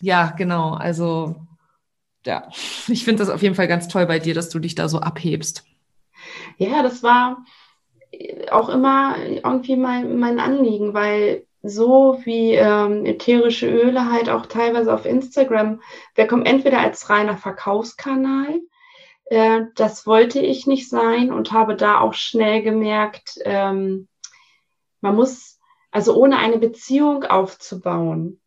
Ja, 0.00 0.32
genau. 0.36 0.72
Also 0.72 1.36
ja, 2.26 2.48
ich 2.88 3.04
finde 3.04 3.20
das 3.22 3.30
auf 3.30 3.42
jeden 3.42 3.54
Fall 3.54 3.68
ganz 3.68 3.88
toll 3.88 4.06
bei 4.06 4.18
dir, 4.18 4.34
dass 4.34 4.48
du 4.48 4.58
dich 4.58 4.74
da 4.74 4.88
so 4.88 4.98
abhebst. 4.98 5.64
Ja, 6.58 6.82
das 6.82 7.02
war 7.02 7.44
auch 8.50 8.68
immer 8.68 9.16
irgendwie 9.18 9.76
mein, 9.76 10.18
mein 10.18 10.38
Anliegen, 10.38 10.92
weil 10.94 11.46
so 11.62 12.20
wie 12.24 12.54
ähm, 12.54 13.06
ätherische 13.06 13.68
Öle 13.68 14.10
halt 14.10 14.28
auch 14.28 14.46
teilweise 14.46 14.92
auf 14.92 15.06
Instagram, 15.06 15.80
wir 16.14 16.26
kommen 16.26 16.44
entweder 16.44 16.80
als 16.80 17.08
reiner 17.08 17.36
Verkaufskanal, 17.36 18.60
äh, 19.26 19.62
das 19.76 20.06
wollte 20.06 20.40
ich 20.40 20.66
nicht 20.66 20.90
sein 20.90 21.32
und 21.32 21.52
habe 21.52 21.74
da 21.74 22.00
auch 22.00 22.12
schnell 22.12 22.62
gemerkt, 22.62 23.38
ähm, 23.44 24.08
man 25.00 25.16
muss, 25.16 25.58
also 25.90 26.14
ohne 26.16 26.36
eine 26.36 26.58
Beziehung 26.58 27.24
aufzubauen, 27.24 28.41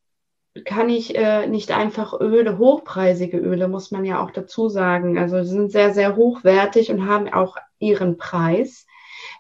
kann 0.63 0.89
ich 0.89 1.15
äh, 1.15 1.47
nicht 1.47 1.71
einfach 1.71 2.19
Öle, 2.19 2.57
hochpreisige 2.57 3.38
Öle, 3.38 3.67
muss 3.67 3.91
man 3.91 4.05
ja 4.05 4.24
auch 4.24 4.31
dazu 4.31 4.69
sagen. 4.69 5.17
Also 5.17 5.43
sie 5.43 5.50
sind 5.50 5.71
sehr, 5.71 5.93
sehr 5.93 6.15
hochwertig 6.15 6.91
und 6.91 7.07
haben 7.07 7.31
auch 7.31 7.57
ihren 7.79 8.17
Preis. 8.17 8.85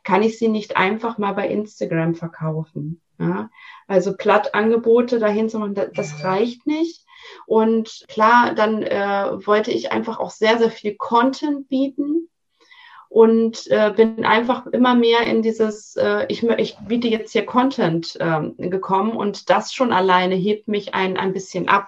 Kann 0.03 0.23
ich 0.23 0.37
sie 0.37 0.49
nicht 0.49 0.75
einfach 0.75 1.17
mal 1.17 1.33
bei 1.33 1.47
Instagram 1.47 2.15
verkaufen? 2.15 3.01
Ja? 3.17 3.49
Also 3.87 4.15
Plattangebote 4.17 5.19
dahin 5.19 5.49
zu 5.49 5.59
machen, 5.59 5.75
das, 5.75 5.91
das 5.93 6.23
reicht 6.23 6.67
nicht. 6.67 7.05
Und 7.45 8.03
klar, 8.07 8.53
dann 8.53 8.83
äh, 8.83 9.47
wollte 9.47 9.71
ich 9.71 9.91
einfach 9.91 10.19
auch 10.19 10.31
sehr, 10.31 10.57
sehr 10.57 10.69
viel 10.69 10.95
Content 10.95 11.69
bieten 11.69 12.29
und 13.15 13.71
äh, 13.71 13.93
bin 13.95 14.25
einfach 14.25 14.67
immer 14.67 14.93
mehr 14.93 15.21
in 15.21 15.41
dieses, 15.41 15.95
äh, 15.95 16.25
ich, 16.27 16.43
ich 16.43 16.75
biete 16.85 17.07
jetzt 17.07 17.31
hier 17.31 17.45
Content 17.45 18.17
äh, 18.19 18.41
gekommen 18.57 19.15
und 19.15 19.49
das 19.49 19.73
schon 19.73 19.93
alleine 19.93 20.35
hebt 20.35 20.67
mich 20.67 20.93
ein, 20.93 21.15
ein 21.15 21.31
bisschen 21.31 21.69
ab. 21.69 21.87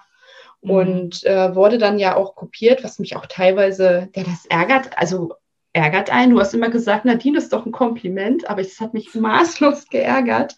Mhm. 0.62 0.72
Und 0.72 1.24
äh, 1.26 1.54
wurde 1.54 1.80
dann 1.80 2.00
ja 2.00 2.16
auch 2.16 2.36
kopiert, 2.36 2.82
was 2.82 2.98
mich 3.00 3.18
auch 3.18 3.26
teilweise, 3.26 4.08
ja, 4.16 4.24
das 4.24 4.46
ärgert, 4.46 4.98
also 4.98 5.34
ärgert 5.74 6.10
einen. 6.12 6.32
Du 6.32 6.40
hast 6.40 6.54
immer 6.54 6.70
gesagt, 6.70 7.04
Nadine 7.04 7.40
ist 7.40 7.52
doch 7.52 7.66
ein 7.66 7.74
Kompliment, 7.74 8.50
aber 8.50 8.62
es 8.62 8.80
hat 8.80 8.94
mich 8.94 9.14
maßlos 9.14 9.90
geärgert. 9.90 10.56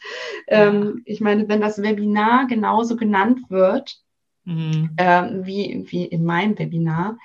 Ja. 0.48 0.68
Ähm, 0.68 1.02
ich 1.06 1.20
meine, 1.20 1.50
wenn 1.50 1.62
das 1.62 1.82
Webinar 1.82 2.46
genauso 2.46 2.96
genannt 2.96 3.40
wird, 3.50 3.96
mhm. 4.46 4.92
ähm, 5.00 5.48
wie, 5.48 5.88
wie 5.90 6.06
in 6.06 6.26
meinem 6.26 6.60
Webinar, 6.60 7.18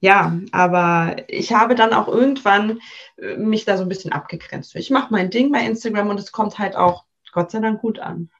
ja, 0.00 0.38
aber 0.50 1.16
ich 1.28 1.52
habe 1.52 1.74
dann 1.74 1.92
auch 1.92 2.08
irgendwann 2.08 2.80
äh, 3.16 3.36
mich 3.36 3.66
da 3.66 3.76
so 3.76 3.82
ein 3.82 3.88
bisschen 3.88 4.12
abgegrenzt. 4.12 4.74
Ich 4.74 4.90
mache 4.90 5.12
mein 5.12 5.30
Ding 5.30 5.52
bei 5.52 5.60
Instagram 5.60 6.08
und 6.08 6.18
es 6.18 6.32
kommt 6.32 6.58
halt 6.58 6.74
auch 6.74 7.04
Gott 7.32 7.50
sei 7.50 7.60
Dank 7.60 7.80
gut 7.80 7.98
an. 7.98 8.30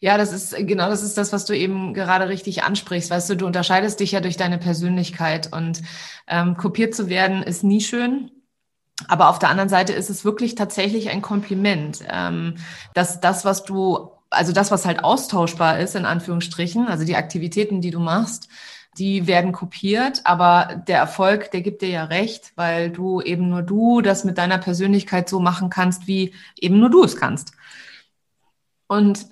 Ja, 0.00 0.18
das 0.18 0.32
ist 0.32 0.54
genau 0.66 0.90
das 0.90 1.02
ist 1.02 1.16
das, 1.16 1.32
was 1.32 1.46
du 1.46 1.56
eben 1.56 1.94
gerade 1.94 2.28
richtig 2.28 2.62
ansprichst. 2.62 3.10
Weißt 3.10 3.30
du, 3.30 3.36
du 3.36 3.46
unterscheidest 3.46 4.00
dich 4.00 4.12
ja 4.12 4.20
durch 4.20 4.36
deine 4.36 4.58
Persönlichkeit 4.58 5.52
und 5.52 5.80
ähm, 6.26 6.56
kopiert 6.56 6.94
zu 6.94 7.08
werden 7.08 7.42
ist 7.42 7.64
nie 7.64 7.80
schön. 7.80 8.30
Aber 9.08 9.28
auf 9.28 9.38
der 9.38 9.50
anderen 9.50 9.68
Seite 9.68 9.92
ist 9.92 10.10
es 10.10 10.24
wirklich 10.24 10.54
tatsächlich 10.54 11.10
ein 11.10 11.22
Kompliment, 11.22 12.02
ähm, 12.10 12.56
dass 12.94 13.20
das, 13.20 13.44
was 13.44 13.64
du, 13.64 14.10
also 14.30 14.52
das, 14.52 14.70
was 14.70 14.86
halt 14.86 15.04
austauschbar 15.04 15.78
ist, 15.78 15.94
in 15.94 16.06
Anführungsstrichen, 16.06 16.88
also 16.88 17.04
die 17.04 17.16
Aktivitäten, 17.16 17.80
die 17.80 17.90
du 17.90 18.00
machst, 18.00 18.48
die 18.98 19.26
werden 19.26 19.52
kopiert, 19.52 20.22
aber 20.24 20.82
der 20.88 20.98
Erfolg, 20.98 21.50
der 21.50 21.60
gibt 21.60 21.82
dir 21.82 21.88
ja 21.88 22.04
recht, 22.04 22.52
weil 22.56 22.90
du 22.90 23.20
eben 23.20 23.48
nur 23.48 23.62
du 23.62 24.00
das 24.00 24.24
mit 24.24 24.38
deiner 24.38 24.58
Persönlichkeit 24.58 25.28
so 25.28 25.40
machen 25.40 25.70
kannst, 25.70 26.06
wie 26.06 26.34
eben 26.58 26.78
nur 26.78 26.90
du 26.90 27.04
es 27.04 27.16
kannst. 27.16 27.52
Und 28.86 29.26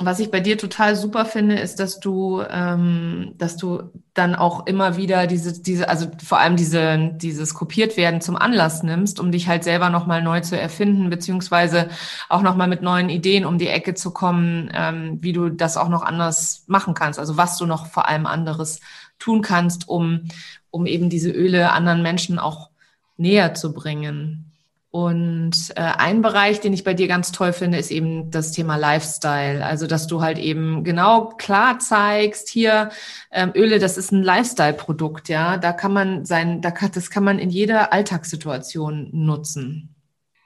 was 0.00 0.20
ich 0.20 0.30
bei 0.30 0.40
dir 0.40 0.58
total 0.58 0.96
super 0.96 1.24
finde, 1.24 1.56
ist, 1.56 1.78
dass 1.78 2.00
du, 2.00 2.42
ähm, 2.48 3.34
dass 3.36 3.56
du 3.56 3.90
dann 4.12 4.34
auch 4.34 4.66
immer 4.66 4.96
wieder 4.96 5.26
diese, 5.26 5.62
diese, 5.62 5.88
also 5.88 6.06
vor 6.24 6.38
allem 6.38 6.56
diese, 6.56 7.10
dieses 7.14 7.54
kopiert 7.54 7.96
werden 7.96 8.20
zum 8.20 8.36
Anlass 8.36 8.82
nimmst, 8.82 9.20
um 9.20 9.32
dich 9.32 9.48
halt 9.48 9.64
selber 9.64 9.90
nochmal 9.90 10.22
neu 10.22 10.40
zu 10.40 10.58
erfinden, 10.58 11.10
beziehungsweise 11.10 11.88
auch 12.28 12.42
nochmal 12.42 12.68
mit 12.68 12.82
neuen 12.82 13.08
Ideen 13.08 13.44
um 13.44 13.58
die 13.58 13.68
Ecke 13.68 13.94
zu 13.94 14.12
kommen, 14.12 14.70
ähm, 14.72 15.18
wie 15.20 15.32
du 15.32 15.50
das 15.50 15.76
auch 15.76 15.88
noch 15.88 16.02
anders 16.02 16.64
machen 16.66 16.94
kannst. 16.94 17.18
Also 17.18 17.36
was 17.36 17.58
du 17.58 17.66
noch 17.66 17.86
vor 17.86 18.08
allem 18.08 18.26
anderes 18.26 18.80
tun 19.18 19.42
kannst, 19.42 19.88
um, 19.88 20.28
um 20.70 20.86
eben 20.86 21.10
diese 21.10 21.30
Öle 21.30 21.72
anderen 21.72 22.02
Menschen 22.02 22.38
auch 22.38 22.70
näher 23.16 23.54
zu 23.54 23.72
bringen. 23.72 24.53
Und 24.94 25.72
äh, 25.74 25.80
ein 25.80 26.22
Bereich, 26.22 26.60
den 26.60 26.72
ich 26.72 26.84
bei 26.84 26.94
dir 26.94 27.08
ganz 27.08 27.32
toll 27.32 27.52
finde, 27.52 27.78
ist 27.78 27.90
eben 27.90 28.30
das 28.30 28.52
Thema 28.52 28.76
Lifestyle. 28.76 29.66
Also, 29.66 29.88
dass 29.88 30.06
du 30.06 30.22
halt 30.22 30.38
eben 30.38 30.84
genau 30.84 31.30
klar 31.30 31.80
zeigst, 31.80 32.48
hier 32.48 32.90
ähm, 33.32 33.50
Öle, 33.56 33.80
das 33.80 33.98
ist 33.98 34.12
ein 34.12 34.22
Lifestyle-Produkt, 34.22 35.28
ja. 35.28 35.56
Da 35.56 35.72
kann 35.72 35.92
man 35.92 36.24
sein, 36.24 36.60
da 36.60 36.70
kann, 36.70 36.92
das 36.94 37.10
kann 37.10 37.24
man 37.24 37.40
in 37.40 37.50
jeder 37.50 37.92
Alltagssituation 37.92 39.08
nutzen. 39.10 39.96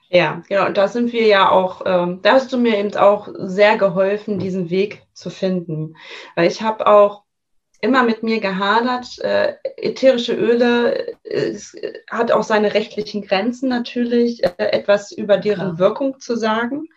Ja, 0.09 0.43
genau. 0.49 0.64
Und 0.64 0.78
da 0.78 0.88
sind 0.88 1.12
wir 1.12 1.26
ja 1.26 1.50
auch, 1.50 1.83
ähm, 1.85 2.21
da 2.23 2.33
hast 2.33 2.50
du 2.50 2.57
mir 2.57 2.78
eben 2.78 2.97
auch 2.97 3.28
sehr 3.35 3.76
geholfen, 3.76 4.38
diesen 4.38 4.71
Weg 4.71 5.02
zu 5.12 5.28
finden. 5.28 5.95
Weil 6.37 6.49
ich 6.49 6.62
habe 6.62 6.87
auch 6.87 7.25
immer 7.80 8.02
mit 8.02 8.23
mir 8.23 8.40
gehadert. 8.40 9.18
Äh, 9.20 9.54
ätherische 9.76 10.35
Öle 10.35 11.16
äh, 11.25 11.56
hat 12.11 12.32
auch 12.32 12.42
seine 12.42 12.75
rechtlichen 12.75 13.23
Grenzen 13.23 13.68
natürlich, 13.68 14.42
äh, 14.44 14.52
etwas 14.58 15.12
über 15.12 15.37
deren 15.37 15.76
Klar. 15.76 15.78
Wirkung 15.78 16.20
zu 16.20 16.37
sagen. 16.37 16.88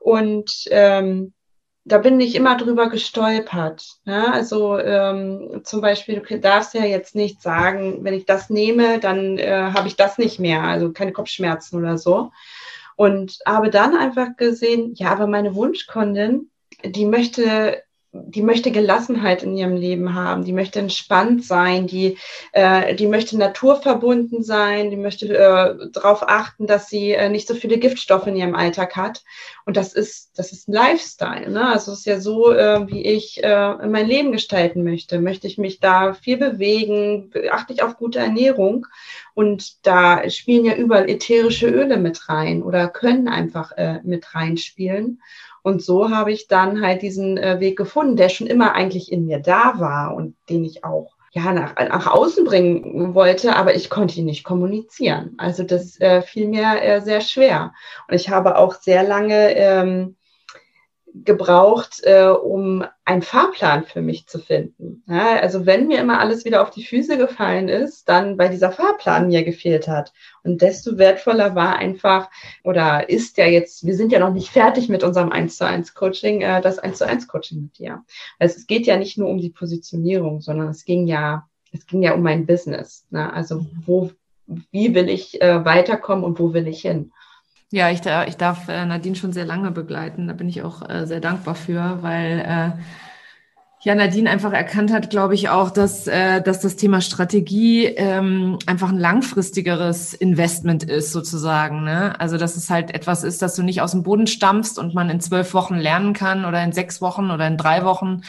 Und 0.00 0.64
ähm, 0.70 1.32
da 1.84 1.98
bin 1.98 2.20
ich 2.20 2.34
immer 2.34 2.56
drüber 2.56 2.90
gestolpert. 2.90 3.98
Ja? 4.04 4.30
Also 4.30 4.78
ähm, 4.78 5.62
zum 5.64 5.80
Beispiel, 5.80 6.20
du 6.20 6.38
darfst 6.38 6.74
ja 6.74 6.84
jetzt 6.84 7.14
nicht 7.14 7.40
sagen, 7.40 8.04
wenn 8.04 8.14
ich 8.14 8.26
das 8.26 8.50
nehme, 8.50 8.98
dann 9.00 9.38
äh, 9.38 9.70
habe 9.74 9.88
ich 9.88 9.96
das 9.96 10.18
nicht 10.18 10.38
mehr, 10.38 10.62
also 10.62 10.92
keine 10.92 11.12
Kopfschmerzen 11.12 11.78
oder 11.78 11.96
so. 11.96 12.30
Und 12.96 13.38
habe 13.46 13.70
dann 13.70 13.96
einfach 13.96 14.36
gesehen, 14.36 14.92
ja, 14.96 15.12
aber 15.12 15.28
meine 15.28 15.54
Wunschkundin, 15.54 16.50
die 16.84 17.06
möchte 17.06 17.82
die 18.26 18.42
möchte 18.42 18.70
Gelassenheit 18.70 19.42
in 19.42 19.56
ihrem 19.56 19.76
Leben 19.76 20.14
haben, 20.14 20.44
die 20.44 20.52
möchte 20.52 20.78
entspannt 20.78 21.44
sein, 21.44 21.86
die, 21.86 22.18
äh, 22.52 22.94
die 22.94 23.06
möchte 23.06 23.38
naturverbunden 23.38 24.42
sein, 24.42 24.90
die 24.90 24.96
möchte 24.96 25.26
äh, 25.26 25.90
darauf 25.92 26.28
achten, 26.28 26.66
dass 26.66 26.88
sie 26.88 27.12
äh, 27.12 27.28
nicht 27.28 27.48
so 27.48 27.54
viele 27.54 27.78
Giftstoffe 27.78 28.26
in 28.26 28.36
ihrem 28.36 28.54
Alltag 28.54 28.96
hat. 28.96 29.22
Und 29.64 29.76
das 29.76 29.92
ist, 29.92 30.38
das 30.38 30.52
ist 30.52 30.68
ein 30.68 30.72
Lifestyle. 30.72 31.50
Ne? 31.50 31.68
Also 31.68 31.92
es 31.92 32.00
ist 32.00 32.06
ja 32.06 32.20
so, 32.20 32.52
äh, 32.52 32.86
wie 32.88 33.02
ich 33.02 33.42
äh, 33.44 33.74
mein 33.86 34.06
Leben 34.06 34.32
gestalten 34.32 34.82
möchte. 34.82 35.20
Möchte 35.20 35.46
ich 35.46 35.58
mich 35.58 35.80
da 35.80 36.14
viel 36.14 36.36
bewegen, 36.36 37.30
achte 37.50 37.72
ich 37.72 37.82
auf 37.82 37.96
gute 37.96 38.18
Ernährung. 38.18 38.86
Und 39.34 39.86
da 39.86 40.28
spielen 40.30 40.64
ja 40.64 40.74
überall 40.74 41.08
ätherische 41.08 41.68
Öle 41.68 41.96
mit 41.96 42.28
rein 42.28 42.62
oder 42.62 42.88
können 42.88 43.28
einfach 43.28 43.72
äh, 43.72 44.00
mit 44.02 44.34
reinspielen. 44.34 45.20
Und 45.62 45.82
so 45.82 46.10
habe 46.10 46.32
ich 46.32 46.48
dann 46.48 46.82
halt 46.82 47.02
diesen 47.02 47.36
äh, 47.38 47.60
Weg 47.60 47.76
gefunden, 47.76 48.16
der 48.16 48.28
schon 48.28 48.46
immer 48.46 48.74
eigentlich 48.74 49.12
in 49.12 49.26
mir 49.26 49.38
da 49.38 49.74
war 49.76 50.14
und 50.14 50.36
den 50.48 50.64
ich 50.64 50.84
auch 50.84 51.12
ja, 51.32 51.52
nach, 51.52 51.76
nach 51.76 52.06
außen 52.06 52.44
bringen 52.44 53.14
wollte, 53.14 53.54
aber 53.54 53.74
ich 53.74 53.90
konnte 53.90 54.18
ihn 54.18 54.24
nicht 54.24 54.44
kommunizieren. 54.44 55.34
Also 55.36 55.62
das 55.62 56.00
äh, 56.00 56.22
fiel 56.22 56.48
mir 56.48 56.82
äh, 56.82 57.00
sehr 57.00 57.20
schwer. 57.20 57.74
Und 58.08 58.14
ich 58.14 58.30
habe 58.30 58.56
auch 58.56 58.74
sehr 58.74 59.02
lange 59.02 59.54
ähm, 59.54 60.16
gebraucht, 61.24 62.00
äh, 62.02 62.26
um 62.28 62.84
einen 63.04 63.22
Fahrplan 63.22 63.84
für 63.84 64.02
mich 64.02 64.26
zu 64.26 64.38
finden. 64.38 65.02
Ja, 65.06 65.36
also 65.40 65.66
wenn 65.66 65.88
mir 65.88 66.00
immer 66.00 66.20
alles 66.20 66.44
wieder 66.44 66.62
auf 66.62 66.70
die 66.70 66.84
Füße 66.84 67.16
gefallen 67.16 67.68
ist, 67.68 68.08
dann 68.08 68.38
weil 68.38 68.50
dieser 68.50 68.70
Fahrplan 68.70 69.28
mir 69.28 69.44
gefehlt 69.44 69.88
hat. 69.88 70.12
Und 70.42 70.62
desto 70.62 70.98
wertvoller 70.98 71.54
war 71.54 71.76
einfach 71.76 72.30
oder 72.64 73.08
ist 73.08 73.38
ja 73.38 73.46
jetzt, 73.46 73.86
wir 73.86 73.94
sind 73.94 74.12
ja 74.12 74.18
noch 74.18 74.32
nicht 74.32 74.50
fertig 74.50 74.88
mit 74.88 75.02
unserem 75.02 75.32
1 75.32 75.56
zu 75.56 75.66
1 75.66 75.94
Coaching, 75.94 76.42
äh, 76.42 76.60
das 76.60 76.78
1 76.78 76.98
zu 76.98 77.06
1 77.06 77.28
Coaching 77.28 77.62
mit 77.62 77.78
dir. 77.78 78.04
Also 78.38 78.56
es 78.56 78.66
geht 78.66 78.86
ja 78.86 78.96
nicht 78.96 79.18
nur 79.18 79.28
um 79.28 79.38
die 79.38 79.50
Positionierung, 79.50 80.40
sondern 80.40 80.68
es 80.68 80.84
ging 80.84 81.06
ja, 81.06 81.48
es 81.72 81.86
ging 81.86 82.02
ja 82.02 82.14
um 82.14 82.22
mein 82.22 82.46
Business. 82.46 83.06
Ne? 83.10 83.32
Also 83.32 83.66
wo, 83.86 84.10
wie 84.46 84.94
will 84.94 85.08
ich 85.08 85.40
äh, 85.40 85.64
weiterkommen 85.64 86.24
und 86.24 86.38
wo 86.38 86.52
will 86.52 86.68
ich 86.68 86.82
hin? 86.82 87.12
Ja, 87.70 87.90
ich, 87.90 88.00
ich 88.28 88.36
darf 88.36 88.68
äh, 88.68 88.86
Nadine 88.86 89.14
schon 89.14 89.32
sehr 89.32 89.44
lange 89.44 89.70
begleiten. 89.70 90.26
Da 90.26 90.32
bin 90.32 90.48
ich 90.48 90.62
auch 90.62 90.88
äh, 90.88 91.06
sehr 91.06 91.20
dankbar 91.20 91.54
für, 91.54 91.98
weil 92.02 92.40
äh, 92.40 92.82
ja 93.82 93.94
Nadine 93.94 94.30
einfach 94.30 94.54
erkannt 94.54 94.90
hat, 94.90 95.10
glaube 95.10 95.34
ich, 95.34 95.50
auch, 95.50 95.70
dass, 95.70 96.06
äh, 96.06 96.40
dass 96.40 96.60
das 96.60 96.76
Thema 96.76 97.02
Strategie 97.02 97.84
ähm, 97.84 98.58
einfach 98.64 98.88
ein 98.88 98.98
langfristigeres 98.98 100.14
Investment 100.14 100.82
ist, 100.82 101.12
sozusagen. 101.12 101.84
Ne? 101.84 102.18
Also 102.18 102.38
dass 102.38 102.56
es 102.56 102.70
halt 102.70 102.94
etwas 102.94 103.22
ist, 103.22 103.42
dass 103.42 103.54
du 103.54 103.62
nicht 103.62 103.82
aus 103.82 103.90
dem 103.90 104.02
Boden 104.02 104.26
stampfst 104.26 104.78
und 104.78 104.94
man 104.94 105.10
in 105.10 105.20
zwölf 105.20 105.52
Wochen 105.52 105.76
lernen 105.76 106.14
kann 106.14 106.46
oder 106.46 106.62
in 106.64 106.72
sechs 106.72 107.02
Wochen 107.02 107.30
oder 107.30 107.46
in 107.46 107.58
drei 107.58 107.84
Wochen, 107.84 108.22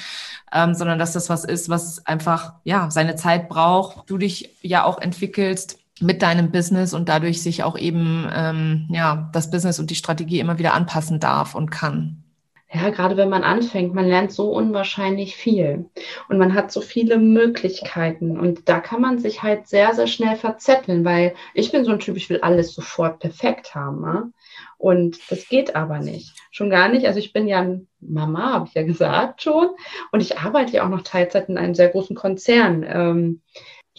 ähm, 0.54 0.76
sondern 0.76 1.00
dass 1.00 1.14
das 1.14 1.30
was 1.30 1.46
ist, 1.46 1.70
was 1.70 2.06
einfach 2.06 2.56
ja 2.66 2.92
seine 2.92 3.16
Zeit 3.16 3.48
braucht. 3.48 4.10
Du 4.10 4.18
dich 4.18 4.58
ja 4.62 4.84
auch 4.84 5.00
entwickelst 5.00 5.80
mit 6.02 6.22
deinem 6.22 6.52
Business 6.52 6.94
und 6.94 7.10
dadurch 7.10 7.42
sich 7.42 7.64
auch 7.64 7.78
eben 7.78 8.28
ähm, 8.34 8.88
ja 8.92 9.30
das 9.34 9.52
Business 9.52 9.80
und 9.80 9.90
die 9.90 9.96
Strategie 9.96 10.40
immer 10.40 10.60
wieder 10.60 10.74
anpassen 10.74 11.20
darf 11.20 11.56
und 11.56 11.70
kann. 11.70 12.24
Ja, 12.72 12.92
gerade 12.92 13.18
wenn 13.18 13.30
man 13.30 13.44
anfängt, 13.44 13.96
man 13.96 14.08
lernt 14.08 14.32
so 14.32 14.52
unwahrscheinlich 14.52 15.36
viel 15.36 15.90
und 16.28 16.38
man 16.38 16.54
hat 16.54 16.72
so 16.72 16.82
viele 16.82 17.18
Möglichkeiten 17.18 18.40
und 18.40 18.70
da 18.70 18.80
kann 18.80 19.02
man 19.02 19.18
sich 19.18 19.42
halt 19.42 19.68
sehr, 19.68 19.96
sehr 19.96 20.06
schnell 20.06 20.36
verzetteln, 20.36 21.04
weil 21.04 21.34
ich 21.56 21.72
bin 21.72 21.84
so 21.84 21.92
ein 21.92 22.00
Typ, 22.00 22.16
ich 22.16 22.30
will 22.30 22.42
alles 22.42 22.74
sofort 22.74 23.20
perfekt 23.20 23.74
haben. 23.74 24.02
Ne? 24.02 24.32
Und 24.78 25.18
das 25.32 25.50
geht 25.50 25.76
aber 25.76 25.98
nicht. 25.98 26.36
Schon 26.52 26.70
gar 26.70 26.90
nicht. 26.90 27.08
Also 27.08 27.18
ich 27.18 27.34
bin 27.34 27.48
ja 27.48 27.66
Mama, 28.02 28.54
habe 28.54 28.68
ich 28.68 28.76
ja 28.76 28.84
gesagt 28.84 29.42
schon. 29.42 29.70
Und 30.12 30.22
ich 30.22 30.38
arbeite 30.38 30.74
ja 30.74 30.86
auch 30.86 30.90
noch 30.90 31.02
Teilzeit 31.02 31.50
in 31.50 31.58
einem 31.58 31.74
sehr 31.74 31.90
großen 31.90 32.16
Konzern. 32.16 32.86
Ähm, 32.88 33.42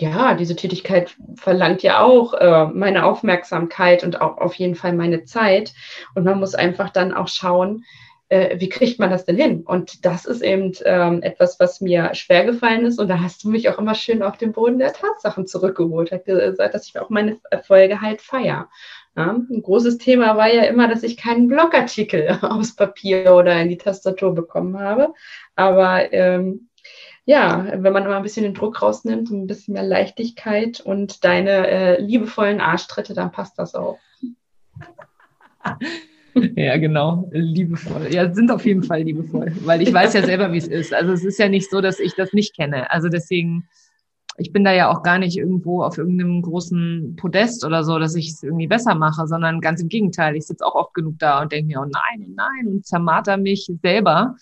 ja, 0.01 0.35
diese 0.35 0.57
Tätigkeit 0.57 1.15
verlangt 1.37 1.83
ja 1.83 2.01
auch 2.01 2.35
äh, 2.35 2.67
meine 2.67 3.05
Aufmerksamkeit 3.05 4.03
und 4.03 4.21
auch 4.21 4.39
auf 4.39 4.55
jeden 4.55 4.75
Fall 4.75 4.95
meine 4.95 5.25
Zeit. 5.25 5.75
Und 6.15 6.25
man 6.25 6.41
muss 6.41 6.55
einfach 6.55 6.91
dann 6.91 7.13
auch 7.13 7.29
schauen, 7.29 7.85
äh, 8.31 8.59
wie 8.61 8.69
kriegt 8.69 8.99
man 8.99 9.11
das 9.11 9.25
denn 9.25 9.37
hin? 9.37 9.63
Und 9.63 10.07
das 10.07 10.25
ist 10.25 10.41
eben 10.41 10.73
ähm, 10.85 11.23
etwas, 11.23 11.61
was 11.61 11.81
mir 11.81 12.15
schwer 12.15 12.45
gefallen 12.45 12.87
ist. 12.87 12.99
Und 12.99 13.09
da 13.09 13.21
hast 13.21 13.45
du 13.45 13.51
mich 13.51 13.69
auch 13.69 13.79
immer 13.79 13.95
schön 13.95 14.23
auf 14.23 14.39
den 14.39 14.53
Boden 14.53 14.79
der 14.79 14.93
Tatsachen 14.93 15.47
zurückgeholt. 15.47 16.13
Hat 16.13 16.25
gesagt, 16.25 16.75
dass 16.75 16.87
ich 16.87 16.99
auch 16.99 17.11
meine 17.11 17.39
Erfolge 17.51 18.01
halt 18.01 18.23
feier. 18.23 18.71
Ja, 19.17 19.33
ein 19.33 19.63
großes 19.63 19.99
Thema 19.99 20.37
war 20.37 20.51
ja 20.53 20.63
immer, 20.63 20.87
dass 20.87 21.03
ich 21.03 21.17
keinen 21.17 21.49
Blogartikel 21.49 22.39
aufs 22.43 22.77
Papier 22.77 23.35
oder 23.35 23.61
in 23.61 23.69
die 23.69 23.79
Tastatur 23.79 24.35
bekommen 24.35 24.79
habe. 24.79 25.13
Aber 25.57 26.13
ähm, 26.13 26.70
ja, 27.25 27.67
wenn 27.83 27.93
man 27.93 28.05
immer 28.05 28.17
ein 28.17 28.23
bisschen 28.23 28.45
den 28.45 28.55
Druck 28.55 28.83
rausnimmt 28.83 29.31
ein 29.31 29.47
bisschen 29.47 29.75
mehr 29.75 29.83
Leichtigkeit 29.83 30.81
und 30.81 31.25
deine 31.25 31.69
äh, 31.69 32.01
liebevollen 32.01 32.61
Arschtritte, 32.61 33.15
dann 33.15 33.33
passt 33.33 33.59
das 33.59 33.75
auch. 33.75 33.99
Ja, 36.55 36.77
genau, 36.77 37.29
liebevoll. 37.33 38.09
Ja, 38.13 38.33
sind 38.33 38.53
auf 38.53 38.65
jeden 38.65 38.85
Fall 38.85 39.03
liebevoll, 39.03 39.53
weil 39.65 39.83
ich 39.83 39.93
weiß 39.93 40.15
ja 40.15 40.23
selber, 40.23 40.53
wie 40.53 40.59
es 40.59 40.69
ist. 40.69 40.95
Also 40.95 41.13
es 41.13 41.25
ist 41.25 41.41
ja 41.41 41.49
nicht 41.49 41.69
so, 41.69 41.81
dass 41.81 41.99
ich 41.99 42.15
das 42.15 42.33
nicht 42.33 42.55
kenne. 42.55 42.91
Also 42.91 43.09
deswegen, 43.09 43.69
ich 44.39 44.53
bin 44.53 44.63
da 44.63 44.73
ja 44.73 44.91
auch 44.91 45.03
gar 45.03 45.19
nicht 45.19 45.37
irgendwo 45.37 45.83
auf 45.83 45.99
irgendeinem 45.99 46.41
großen 46.43 47.17
Podest 47.17 47.65
oder 47.65 47.83
so, 47.83 47.99
dass 47.99 48.15
ich 48.15 48.29
es 48.29 48.43
irgendwie 48.43 48.69
besser 48.69 48.95
mache, 48.95 49.27
sondern 49.27 49.61
ganz 49.61 49.83
im 49.83 49.89
Gegenteil. 49.89 50.37
Ich 50.37 50.47
sitze 50.47 50.65
auch 50.65 50.77
oft 50.77 50.95
genug 50.95 51.19
da 51.19 51.43
und 51.43 51.51
denke 51.51 51.67
mir, 51.67 51.81
oh 51.81 51.91
nein, 51.91 52.27
oh 52.29 52.33
nein, 52.35 52.69
und 52.69 52.87
zermarter 52.87 53.37
mich 53.37 53.69
selber 53.83 54.37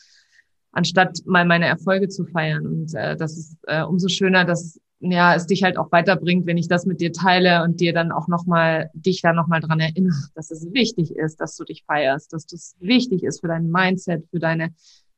anstatt 0.79 1.19
mal 1.27 1.45
meine 1.45 1.67
Erfolge 1.67 2.09
zu 2.09 2.25
feiern. 2.25 2.67
Und 2.67 2.95
äh, 2.95 3.17
das 3.17 3.37
ist 3.37 3.59
äh, 3.67 3.83
umso 3.83 4.09
schöner, 4.09 4.45
dass 4.45 4.81
ja 5.01 5.35
es 5.35 5.47
dich 5.47 5.65
halt 5.65 5.77
auch 5.77 5.91
weiterbringt, 5.91 6.47
wenn 6.47 6.57
ich 6.57 6.69
das 6.69 6.87
mit 6.87 7.01
dir 7.01 7.13
teile 7.13 7.65
und 7.65 7.81
dir 7.81 7.93
dann 7.93 8.13
auch 8.13 8.29
nochmal, 8.29 8.89
dich 8.95 9.21
da 9.21 9.33
nochmal 9.33 9.61
dran 9.61 9.81
erinnere, 9.81 10.17
dass 10.35 10.51
es 10.51 10.73
wichtig 10.73 11.15
ist, 11.17 11.41
dass 11.41 11.57
du 11.57 11.65
dich 11.65 11.85
feierst, 11.85 12.33
dass 12.33 12.47
das 12.47 12.77
wichtig 12.79 13.25
ist 13.25 13.41
für 13.41 13.49
dein 13.49 13.71
Mindset, 13.71 14.25
für 14.31 14.39
deine, 14.39 14.73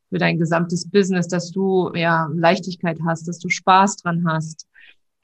für 0.09 0.18
dein 0.18 0.38
gesamtes 0.38 0.90
Business, 0.90 1.29
dass 1.29 1.51
du 1.51 1.90
ja 1.94 2.31
Leichtigkeit 2.35 2.99
hast, 3.07 3.29
dass 3.29 3.38
du 3.38 3.51
Spaß 3.51 3.96
dran 3.96 4.25
hast. 4.27 4.66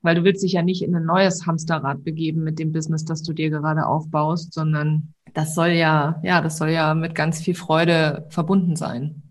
Weil 0.02 0.16
du 0.16 0.24
willst 0.24 0.44
dich 0.44 0.52
ja 0.52 0.62
nicht 0.62 0.82
in 0.82 0.94
ein 0.94 1.06
neues 1.06 1.46
Hamsterrad 1.46 2.04
begeben 2.04 2.44
mit 2.44 2.58
dem 2.58 2.72
Business, 2.72 3.04
das 3.06 3.22
du 3.22 3.32
dir 3.32 3.50
gerade 3.50 3.86
aufbaust, 3.86 4.52
sondern 4.52 5.14
das 5.32 5.54
soll 5.54 5.70
ja, 5.70 6.20
ja, 6.22 6.40
das 6.42 6.58
soll 6.58 6.70
ja 6.70 6.94
mit 6.94 7.14
ganz 7.14 7.40
viel 7.40 7.54
Freude 7.54 8.26
verbunden 8.28 8.76
sein. 8.76 9.22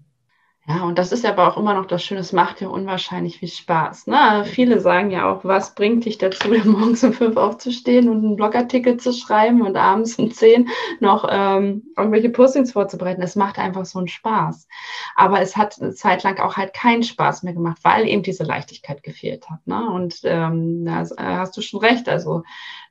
Ja, 0.67 0.83
und 0.83 0.97
das 0.97 1.11
ist 1.11 1.23
aber 1.27 1.47
auch 1.47 1.57
immer 1.57 1.75
noch 1.75 1.85
das 1.85 2.03
Schöne, 2.03 2.21
es 2.21 2.33
macht 2.33 2.59
ja 2.59 2.69
unwahrscheinlich 2.69 3.37
viel 3.37 3.49
Spaß. 3.49 4.07
Ne? 4.07 4.45
Viele 4.45 4.79
sagen 4.79 5.11
ja 5.11 5.31
auch, 5.31 5.43
was 5.43 5.75
bringt 5.75 6.05
dich 6.05 6.17
dazu, 6.17 6.47
morgens 6.65 7.03
um 7.03 7.13
fünf 7.13 7.37
aufzustehen 7.37 8.09
und 8.09 8.25
einen 8.25 8.35
Blogartikel 8.35 8.97
zu 8.97 9.13
schreiben 9.13 9.61
und 9.61 9.77
abends 9.77 10.15
um 10.15 10.31
zehn 10.31 10.69
noch 10.99 11.27
ähm, 11.29 11.83
irgendwelche 11.95 12.29
Postings 12.29 12.71
vorzubereiten. 12.71 13.21
Es 13.21 13.35
macht 13.35 13.59
einfach 13.59 13.85
so 13.85 13.99
einen 13.99 14.07
Spaß. 14.07 14.67
Aber 15.15 15.39
es 15.39 15.55
hat 15.55 15.79
eine 15.79 15.93
Zeit 15.93 16.23
lang 16.23 16.39
auch 16.39 16.57
halt 16.57 16.73
keinen 16.73 17.03
Spaß 17.03 17.43
mehr 17.43 17.53
gemacht, 17.53 17.77
weil 17.83 18.07
eben 18.07 18.23
diese 18.23 18.43
Leichtigkeit 18.43 19.03
gefehlt 19.03 19.47
hat. 19.51 19.67
Ne? 19.67 19.87
Und 19.91 20.21
ähm, 20.23 20.83
da 20.83 21.05
hast 21.19 21.55
du 21.55 21.61
schon 21.61 21.81
recht. 21.81 22.09
Also 22.09 22.41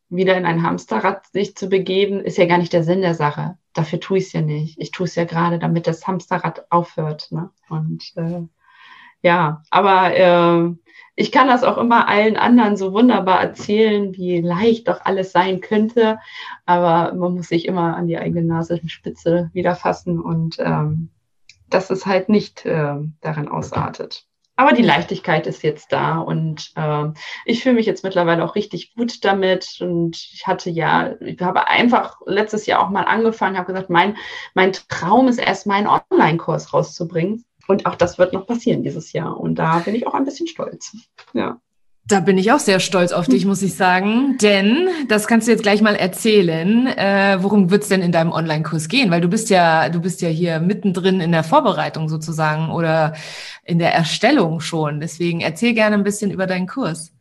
wieder 0.08 0.36
in 0.36 0.46
ein 0.46 0.62
Hamsterrad 0.62 1.26
sich 1.32 1.56
zu 1.56 1.68
begeben, 1.68 2.20
ist 2.20 2.38
ja 2.38 2.46
gar 2.46 2.58
nicht 2.58 2.72
der 2.72 2.84
Sinn 2.84 3.00
der 3.00 3.14
Sache. 3.14 3.58
Dafür 3.74 4.00
tue 4.00 4.18
ich 4.18 4.26
es 4.26 4.32
ja 4.32 4.40
nicht. 4.40 4.80
Ich 4.80 4.90
tue 4.90 5.06
es 5.06 5.14
ja 5.14 5.24
gerade, 5.24 5.58
damit 5.58 5.86
das 5.86 6.06
Hamsterrad 6.06 6.70
aufhört. 6.70 7.30
Ne? 7.30 7.50
Und 7.68 8.12
äh, 8.16 8.42
ja, 9.20 9.62
aber 9.70 10.14
äh, 10.14 10.74
ich 11.16 11.32
kann 11.32 11.48
das 11.48 11.64
auch 11.64 11.78
immer 11.78 12.08
allen 12.08 12.36
anderen 12.36 12.76
so 12.76 12.92
wunderbar 12.92 13.40
erzählen, 13.40 14.14
wie 14.14 14.40
leicht 14.40 14.88
doch 14.88 15.00
alles 15.04 15.32
sein 15.32 15.60
könnte. 15.60 16.18
Aber 16.66 17.14
man 17.14 17.34
muss 17.34 17.48
sich 17.48 17.66
immer 17.66 17.96
an 17.96 18.06
die 18.06 18.18
eigene 18.18 18.42
Nasenspitze 18.42 19.50
wieder 19.52 19.76
fassen 19.76 20.20
und 20.20 20.56
ähm, 20.58 21.10
dass 21.68 21.90
es 21.90 22.06
halt 22.06 22.28
nicht 22.28 22.64
äh, 22.64 22.96
darin 23.20 23.48
ausartet. 23.48 24.26
Aber 24.56 24.72
die 24.72 24.82
Leichtigkeit 24.82 25.46
ist 25.46 25.62
jetzt 25.62 25.92
da 25.92 26.18
und 26.18 26.72
äh, 26.76 27.06
ich 27.44 27.62
fühle 27.62 27.74
mich 27.74 27.86
jetzt 27.86 28.04
mittlerweile 28.04 28.44
auch 28.44 28.54
richtig 28.54 28.94
gut 28.94 29.24
damit. 29.24 29.78
Und 29.80 30.16
ich 30.32 30.46
hatte 30.46 30.70
ja, 30.70 31.20
ich 31.20 31.40
habe 31.40 31.66
einfach 31.66 32.20
letztes 32.24 32.66
Jahr 32.66 32.84
auch 32.84 32.90
mal 32.90 33.02
angefangen, 33.02 33.56
habe 33.56 33.72
gesagt, 33.72 33.90
mein, 33.90 34.16
mein 34.54 34.72
Traum 34.72 35.26
ist 35.26 35.38
erst 35.38 35.66
meinen 35.66 35.88
Online-Kurs 35.88 36.72
rauszubringen. 36.72 37.44
Und 37.66 37.86
auch 37.86 37.96
das 37.96 38.18
wird 38.18 38.32
noch 38.32 38.46
passieren 38.46 38.82
dieses 38.82 39.12
Jahr. 39.12 39.38
Und 39.38 39.56
da 39.56 39.78
bin 39.78 39.94
ich 39.94 40.06
auch 40.06 40.14
ein 40.14 40.24
bisschen 40.24 40.46
stolz. 40.46 40.96
Ja. 41.32 41.60
Da 42.06 42.20
bin 42.20 42.36
ich 42.36 42.52
auch 42.52 42.58
sehr 42.58 42.80
stolz 42.80 43.12
auf 43.12 43.28
dich, 43.28 43.46
muss 43.46 43.62
ich 43.62 43.76
sagen. 43.76 44.36
Denn, 44.42 44.88
das 45.08 45.26
kannst 45.26 45.48
du 45.48 45.52
jetzt 45.52 45.62
gleich 45.62 45.80
mal 45.80 45.96
erzählen, 45.96 46.86
äh, 46.86 47.38
worum 47.40 47.70
wird's 47.70 47.88
denn 47.88 48.02
in 48.02 48.12
deinem 48.12 48.30
Online-Kurs 48.30 48.88
gehen? 48.88 49.10
Weil 49.10 49.22
du 49.22 49.28
bist 49.28 49.48
ja, 49.48 49.88
du 49.88 50.00
bist 50.00 50.20
ja 50.20 50.28
hier 50.28 50.60
mittendrin 50.60 51.20
in 51.20 51.32
der 51.32 51.44
Vorbereitung 51.44 52.10
sozusagen 52.10 52.70
oder 52.70 53.14
in 53.64 53.78
der 53.78 53.94
Erstellung 53.94 54.60
schon. 54.60 55.00
Deswegen 55.00 55.40
erzähl 55.40 55.72
gerne 55.72 55.96
ein 55.96 56.04
bisschen 56.04 56.30
über 56.30 56.46
deinen 56.46 56.66
Kurs. 56.66 57.14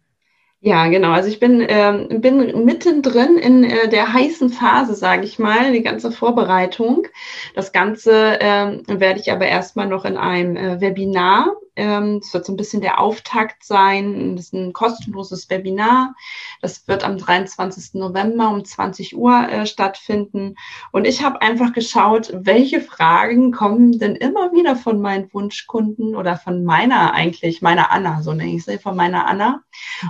Ja, 0.59 0.87
genau. 0.87 1.11
Also 1.11 1.29
ich 1.29 1.39
bin, 1.39 1.65
ähm, 1.67 2.21
bin 2.21 2.65
mittendrin 2.65 3.37
in 3.37 3.63
äh, 3.63 3.87
der 3.87 4.11
heißen 4.11 4.49
Phase, 4.49 4.95
sage 4.95 5.23
ich 5.23 5.39
mal, 5.39 5.71
die 5.71 5.83
ganze 5.83 6.11
Vorbereitung. 6.11 7.07
Das 7.55 7.71
Ganze 7.71 8.37
ähm, 8.41 8.83
werde 8.87 9.19
ich 9.21 9.31
aber 9.31 9.45
erstmal 9.45 9.87
noch 9.87 10.03
in 10.03 10.17
einem 10.17 10.55
äh, 10.57 10.81
Webinar 10.81 11.47
ähm, 11.75 12.19
das 12.19 12.33
wird 12.33 12.45
so 12.45 12.53
ein 12.53 12.57
bisschen 12.57 12.81
der 12.81 12.99
Auftakt 12.99 13.63
sein. 13.63 14.35
Das 14.35 14.45
ist 14.45 14.53
ein 14.53 14.73
kostenloses 14.73 15.49
Webinar. 15.49 16.15
Das 16.61 16.87
wird 16.87 17.03
am 17.03 17.17
23. 17.17 17.95
November 17.95 18.49
um 18.49 18.63
20 18.63 19.17
Uhr 19.17 19.47
äh, 19.49 19.65
stattfinden. 19.65 20.55
Und 20.91 21.05
ich 21.05 21.23
habe 21.23 21.41
einfach 21.41 21.73
geschaut, 21.73 22.31
welche 22.33 22.81
Fragen 22.81 23.51
kommen 23.51 23.97
denn 23.97 24.15
immer 24.15 24.51
wieder 24.51 24.75
von 24.75 25.01
meinen 25.01 25.33
Wunschkunden 25.33 26.15
oder 26.15 26.37
von 26.37 26.63
meiner 26.63 27.13
eigentlich, 27.13 27.61
meiner 27.61 27.91
Anna, 27.91 28.21
so 28.21 28.33
nenne 28.33 28.55
ich 28.55 28.65
sie, 28.65 28.77
von 28.77 28.95
meiner 28.95 29.27
Anna. 29.27 29.63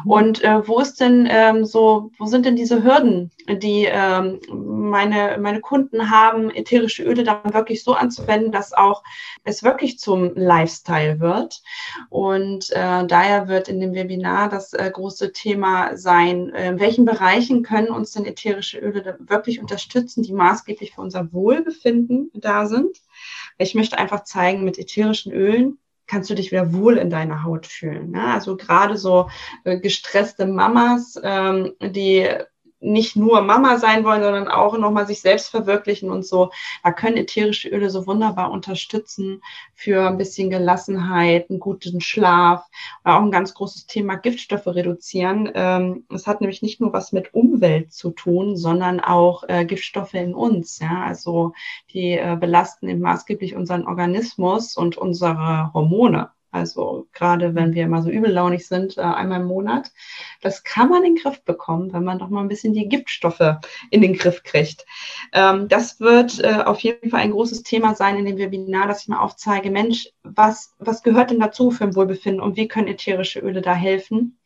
Mhm. 0.03 0.11
Und 0.11 0.43
äh, 0.43 0.67
wo 0.67 0.79
ist 0.79 0.99
denn 0.99 1.27
ähm, 1.29 1.65
so, 1.65 2.11
wo 2.17 2.25
sind 2.25 2.45
denn 2.45 2.55
diese 2.55 2.83
Hürden, 2.83 3.31
die 3.47 3.87
ähm, 3.89 4.39
meine, 4.49 5.37
meine 5.39 5.61
Kunden 5.61 6.09
haben, 6.09 6.49
ätherische 6.51 7.03
Öle 7.03 7.23
dann 7.23 7.53
wirklich 7.53 7.83
so 7.83 7.93
anzuwenden, 7.93 8.51
dass 8.51 8.73
auch 8.73 9.03
es 9.43 9.63
wirklich 9.63 9.99
zum 9.99 10.33
Lifestyle 10.35 11.19
wird? 11.19 11.52
Und 12.09 12.69
äh, 12.71 13.05
daher 13.05 13.47
wird 13.47 13.67
in 13.67 13.79
dem 13.79 13.93
Webinar 13.93 14.49
das 14.49 14.73
äh, 14.73 14.89
große 14.91 15.33
Thema 15.33 15.97
sein, 15.97 16.53
äh, 16.53 16.69
in 16.69 16.79
welchen 16.79 17.05
Bereichen 17.05 17.63
können 17.63 17.89
uns 17.89 18.11
denn 18.11 18.25
ätherische 18.25 18.79
Öle 18.79 19.17
wirklich 19.19 19.59
unterstützen, 19.59 20.23
die 20.23 20.33
maßgeblich 20.33 20.93
für 20.93 21.01
unser 21.01 21.31
Wohlbefinden 21.33 22.31
da 22.33 22.65
sind. 22.65 22.97
Ich 23.57 23.75
möchte 23.75 23.97
einfach 23.97 24.23
zeigen, 24.23 24.63
mit 24.63 24.79
ätherischen 24.79 25.31
Ölen 25.31 25.77
kannst 26.07 26.29
du 26.29 26.35
dich 26.35 26.51
wieder 26.51 26.73
wohl 26.73 26.97
in 26.97 27.09
deiner 27.09 27.43
Haut 27.43 27.65
fühlen. 27.65 28.11
Ne? 28.11 28.33
Also 28.33 28.57
gerade 28.57 28.97
so 28.97 29.29
äh, 29.63 29.79
gestresste 29.79 30.45
Mamas, 30.45 31.19
ähm, 31.23 31.73
die 31.81 32.29
nicht 32.83 33.15
nur 33.15 33.41
Mama 33.41 33.77
sein 33.77 34.03
wollen, 34.03 34.21
sondern 34.21 34.47
auch 34.47 34.77
nochmal 34.77 35.07
sich 35.07 35.21
selbst 35.21 35.49
verwirklichen 35.49 36.09
und 36.11 36.25
so. 36.25 36.51
Da 36.83 36.91
können 36.91 37.17
ätherische 37.17 37.69
Öle 37.69 37.89
so 37.89 38.05
wunderbar 38.05 38.51
unterstützen 38.51 39.41
für 39.73 40.07
ein 40.07 40.17
bisschen 40.17 40.49
Gelassenheit, 40.49 41.49
einen 41.49 41.59
guten 41.59 42.01
Schlaf. 42.01 42.65
Auch 43.03 43.21
ein 43.21 43.31
ganz 43.31 43.53
großes 43.53 43.87
Thema 43.87 44.15
Giftstoffe 44.15 44.67
reduzieren. 44.67 45.49
Ähm, 45.55 46.05
es 46.13 46.27
hat 46.27 46.41
nämlich 46.41 46.61
nicht 46.61 46.81
nur 46.81 46.93
was 46.93 47.13
mit 47.13 47.33
Umwelt 47.33 47.93
zu 47.93 48.11
tun, 48.11 48.57
sondern 48.57 48.99
auch 48.99 49.43
äh, 49.47 49.65
Giftstoffe 49.65 50.13
in 50.13 50.35
uns. 50.35 50.79
Ja, 50.79 51.03
also 51.03 51.53
die 51.93 52.11
äh, 52.11 52.37
belasten 52.39 52.89
eben 52.89 53.01
maßgeblich 53.01 53.55
unseren 53.55 53.87
Organismus 53.87 54.75
und 54.75 54.97
unsere 54.97 55.71
Hormone. 55.73 56.29
Also 56.53 57.07
gerade 57.13 57.55
wenn 57.55 57.73
wir 57.73 57.87
mal 57.87 58.03
so 58.03 58.11
übellaunig 58.11 58.67
sind, 58.67 58.97
äh, 58.99 59.01
einmal 59.01 59.41
im 59.41 59.47
Monat. 59.47 59.91
Das 60.39 60.63
kann 60.63 60.87
man 60.87 61.03
in 61.03 61.15
den 61.15 61.23
Griff 61.23 61.43
bekommen, 61.43 61.91
wenn 61.93 62.03
man 62.03 62.19
doch 62.19 62.29
mal 62.29 62.41
ein 62.41 62.47
bisschen 62.47 62.73
die 62.73 62.87
Giftstoffe 62.87 63.57
in 63.89 64.01
den 64.01 64.13
Griff 64.13 64.43
kriegt. 64.43 64.85
Ähm, 65.33 65.67
das 65.67 65.99
wird 65.99 66.39
äh, 66.39 66.61
auf 66.63 66.79
jeden 66.81 67.09
Fall 67.09 67.21
ein 67.21 67.31
großes 67.31 67.63
Thema 67.63 67.95
sein 67.95 68.17
in 68.17 68.25
dem 68.25 68.37
Webinar, 68.37 68.87
dass 68.87 69.01
ich 69.01 69.07
mal 69.07 69.19
aufzeige, 69.19 69.71
Mensch, 69.71 70.09
was, 70.21 70.75
was 70.77 71.01
gehört 71.01 71.31
denn 71.31 71.39
dazu 71.39 71.71
für 71.71 71.85
ein 71.85 71.95
Wohlbefinden 71.95 72.41
und 72.41 72.55
wie 72.55 72.67
können 72.67 72.87
ätherische 72.87 73.39
Öle 73.39 73.63
da 73.63 73.73
helfen? 73.73 74.37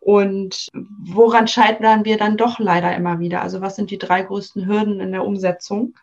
Und 0.00 0.68
woran 0.72 1.46
scheitern 1.48 2.06
wir 2.06 2.16
dann 2.16 2.38
doch 2.38 2.58
leider 2.58 2.96
immer 2.96 3.20
wieder? 3.20 3.42
Also 3.42 3.60
was 3.60 3.76
sind 3.76 3.90
die 3.90 3.98
drei 3.98 4.22
größten 4.22 4.66
Hürden 4.66 5.00
in 5.00 5.12
der 5.12 5.24
Umsetzung? 5.24 5.98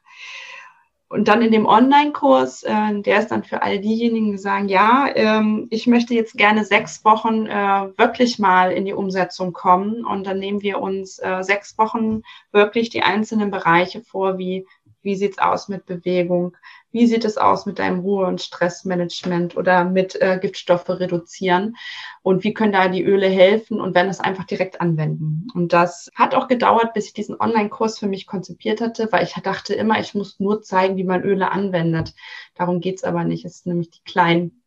Und 1.09 1.27
dann 1.27 1.41
in 1.41 1.51
dem 1.51 1.65
Online-Kurs, 1.65 2.61
äh, 2.63 3.01
der 3.01 3.19
ist 3.19 3.29
dann 3.29 3.43
für 3.43 3.63
all 3.63 3.79
diejenigen, 3.79 4.31
die 4.31 4.37
sagen, 4.37 4.69
ja, 4.69 5.09
ähm, 5.15 5.67
ich 5.71 5.87
möchte 5.87 6.13
jetzt 6.13 6.37
gerne 6.37 6.63
sechs 6.63 7.03
Wochen 7.03 7.47
äh, 7.47 7.97
wirklich 7.97 8.37
mal 8.37 8.71
in 8.71 8.85
die 8.85 8.93
Umsetzung 8.93 9.51
kommen. 9.51 10.05
Und 10.05 10.27
dann 10.27 10.37
nehmen 10.37 10.61
wir 10.61 10.79
uns 10.79 11.17
äh, 11.17 11.41
sechs 11.41 11.77
Wochen 11.79 12.21
wirklich 12.51 12.91
die 12.91 13.01
einzelnen 13.01 13.49
Bereiche 13.49 14.01
vor, 14.01 14.37
wie 14.37 14.67
wie 15.01 15.15
sieht's 15.15 15.39
aus 15.39 15.69
mit 15.69 15.85
Bewegung? 15.85 16.55
Wie 16.91 17.05
sieht 17.05 17.23
es 17.23 17.37
aus 17.37 17.65
mit 17.65 17.77
deinem 17.77 17.99
Ruhe- 17.99 18.25
und 18.25 18.41
Stressmanagement 18.41 19.55
oder 19.55 19.83
mit 19.83 20.19
äh, 20.19 20.39
Giftstoffe 20.41 20.89
reduzieren? 20.89 21.75
Und 22.23 22.43
wie 22.43 22.53
können 22.53 22.73
da 22.73 22.87
die 22.87 23.03
Öle 23.03 23.27
helfen 23.27 23.79
und 23.79 23.93
wenn 23.93 24.09
es 24.09 24.19
einfach 24.19 24.45
direkt 24.45 24.81
anwenden? 24.81 25.47
Und 25.53 25.71
das 25.73 26.09
hat 26.15 26.33
auch 26.33 26.47
gedauert, 26.47 26.93
bis 26.93 27.07
ich 27.07 27.13
diesen 27.13 27.39
Online-Kurs 27.39 27.99
für 27.99 28.07
mich 28.07 28.25
konzipiert 28.25 28.81
hatte, 28.81 29.07
weil 29.11 29.23
ich 29.23 29.33
dachte 29.33 29.75
immer, 29.75 29.99
ich 29.99 30.15
muss 30.15 30.39
nur 30.39 30.61
zeigen, 30.61 30.97
wie 30.97 31.03
man 31.03 31.23
Öle 31.23 31.51
anwendet. 31.51 32.13
Darum 32.55 32.79
geht's 32.79 33.03
aber 33.03 33.23
nicht. 33.23 33.45
Es 33.45 33.59
sind 33.59 33.71
nämlich 33.71 33.91
die 33.91 34.03
kleinen 34.03 34.63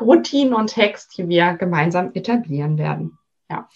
Routinen 0.00 0.54
und 0.54 0.76
Hacks, 0.76 1.08
die 1.08 1.28
wir 1.28 1.54
gemeinsam 1.54 2.10
etablieren 2.14 2.76
werden. 2.76 3.18
Ja. 3.48 3.68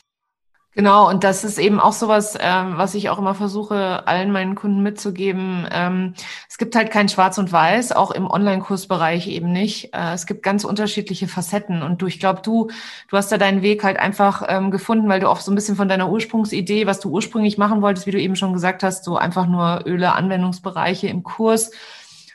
Genau, 0.76 1.08
und 1.08 1.24
das 1.24 1.42
ist 1.42 1.58
eben 1.58 1.80
auch 1.80 1.92
sowas, 1.92 2.36
ähm, 2.40 2.78
was 2.78 2.94
ich 2.94 3.08
auch 3.08 3.18
immer 3.18 3.34
versuche, 3.34 4.06
allen 4.06 4.30
meinen 4.30 4.54
Kunden 4.54 4.84
mitzugeben. 4.84 5.66
Ähm, 5.72 6.14
es 6.48 6.58
gibt 6.58 6.76
halt 6.76 6.92
kein 6.92 7.08
Schwarz 7.08 7.38
und 7.38 7.50
Weiß, 7.50 7.90
auch 7.90 8.12
im 8.12 8.30
Online-Kursbereich 8.30 9.26
eben 9.26 9.50
nicht. 9.50 9.92
Äh, 9.92 10.12
es 10.14 10.26
gibt 10.26 10.44
ganz 10.44 10.62
unterschiedliche 10.62 11.26
Facetten. 11.26 11.82
Und 11.82 12.00
du, 12.00 12.06
ich 12.06 12.20
glaube, 12.20 12.42
du, 12.42 12.68
du 13.08 13.16
hast 13.16 13.32
da 13.32 13.36
deinen 13.36 13.62
Weg 13.62 13.82
halt 13.82 13.98
einfach 13.98 14.44
ähm, 14.48 14.70
gefunden, 14.70 15.08
weil 15.08 15.18
du 15.18 15.28
auch 15.28 15.40
so 15.40 15.50
ein 15.50 15.56
bisschen 15.56 15.74
von 15.74 15.88
deiner 15.88 16.08
Ursprungsidee, 16.08 16.86
was 16.86 17.00
du 17.00 17.10
ursprünglich 17.10 17.58
machen 17.58 17.82
wolltest, 17.82 18.06
wie 18.06 18.12
du 18.12 18.20
eben 18.20 18.36
schon 18.36 18.52
gesagt 18.52 18.84
hast, 18.84 19.02
so 19.04 19.16
einfach 19.16 19.46
nur 19.46 19.82
Öle, 19.86 20.12
Anwendungsbereiche 20.12 21.08
im 21.08 21.24
Kurs, 21.24 21.72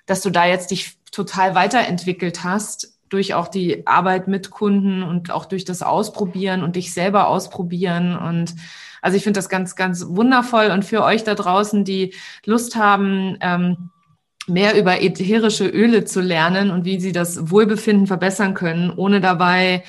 dass 0.07 0.19
du 0.19 0.29
da 0.29 0.45
jetzt 0.45 0.71
dich 0.71 0.97
total 1.09 1.55
weiterentwickelt 1.55 2.43
hast 2.43 2.94
durch 3.09 3.33
auch 3.33 3.47
die 3.47 3.85
Arbeit 3.87 4.27
mit 4.27 4.49
Kunden 4.49 5.03
und 5.03 5.31
auch 5.31 5.45
durch 5.45 5.65
das 5.65 5.81
Ausprobieren 5.81 6.63
und 6.63 6.75
dich 6.75 6.93
selber 6.93 7.27
ausprobieren. 7.27 8.17
Und 8.17 8.55
also 9.01 9.17
ich 9.17 9.23
finde 9.23 9.37
das 9.37 9.49
ganz, 9.49 9.75
ganz 9.75 10.05
wundervoll. 10.07 10.71
Und 10.71 10.85
für 10.85 11.03
euch 11.03 11.23
da 11.23 11.35
draußen, 11.35 11.83
die 11.83 12.13
Lust 12.45 12.75
haben, 12.75 13.37
ähm, 13.41 13.89
mehr 14.47 14.77
über 14.77 15.01
ätherische 15.01 15.67
Öle 15.67 16.05
zu 16.05 16.21
lernen 16.21 16.71
und 16.71 16.85
wie 16.85 16.99
sie 16.99 17.11
das 17.11 17.49
Wohlbefinden 17.49 18.07
verbessern 18.07 18.53
können, 18.53 18.91
ohne 18.95 19.21
dabei 19.21 19.83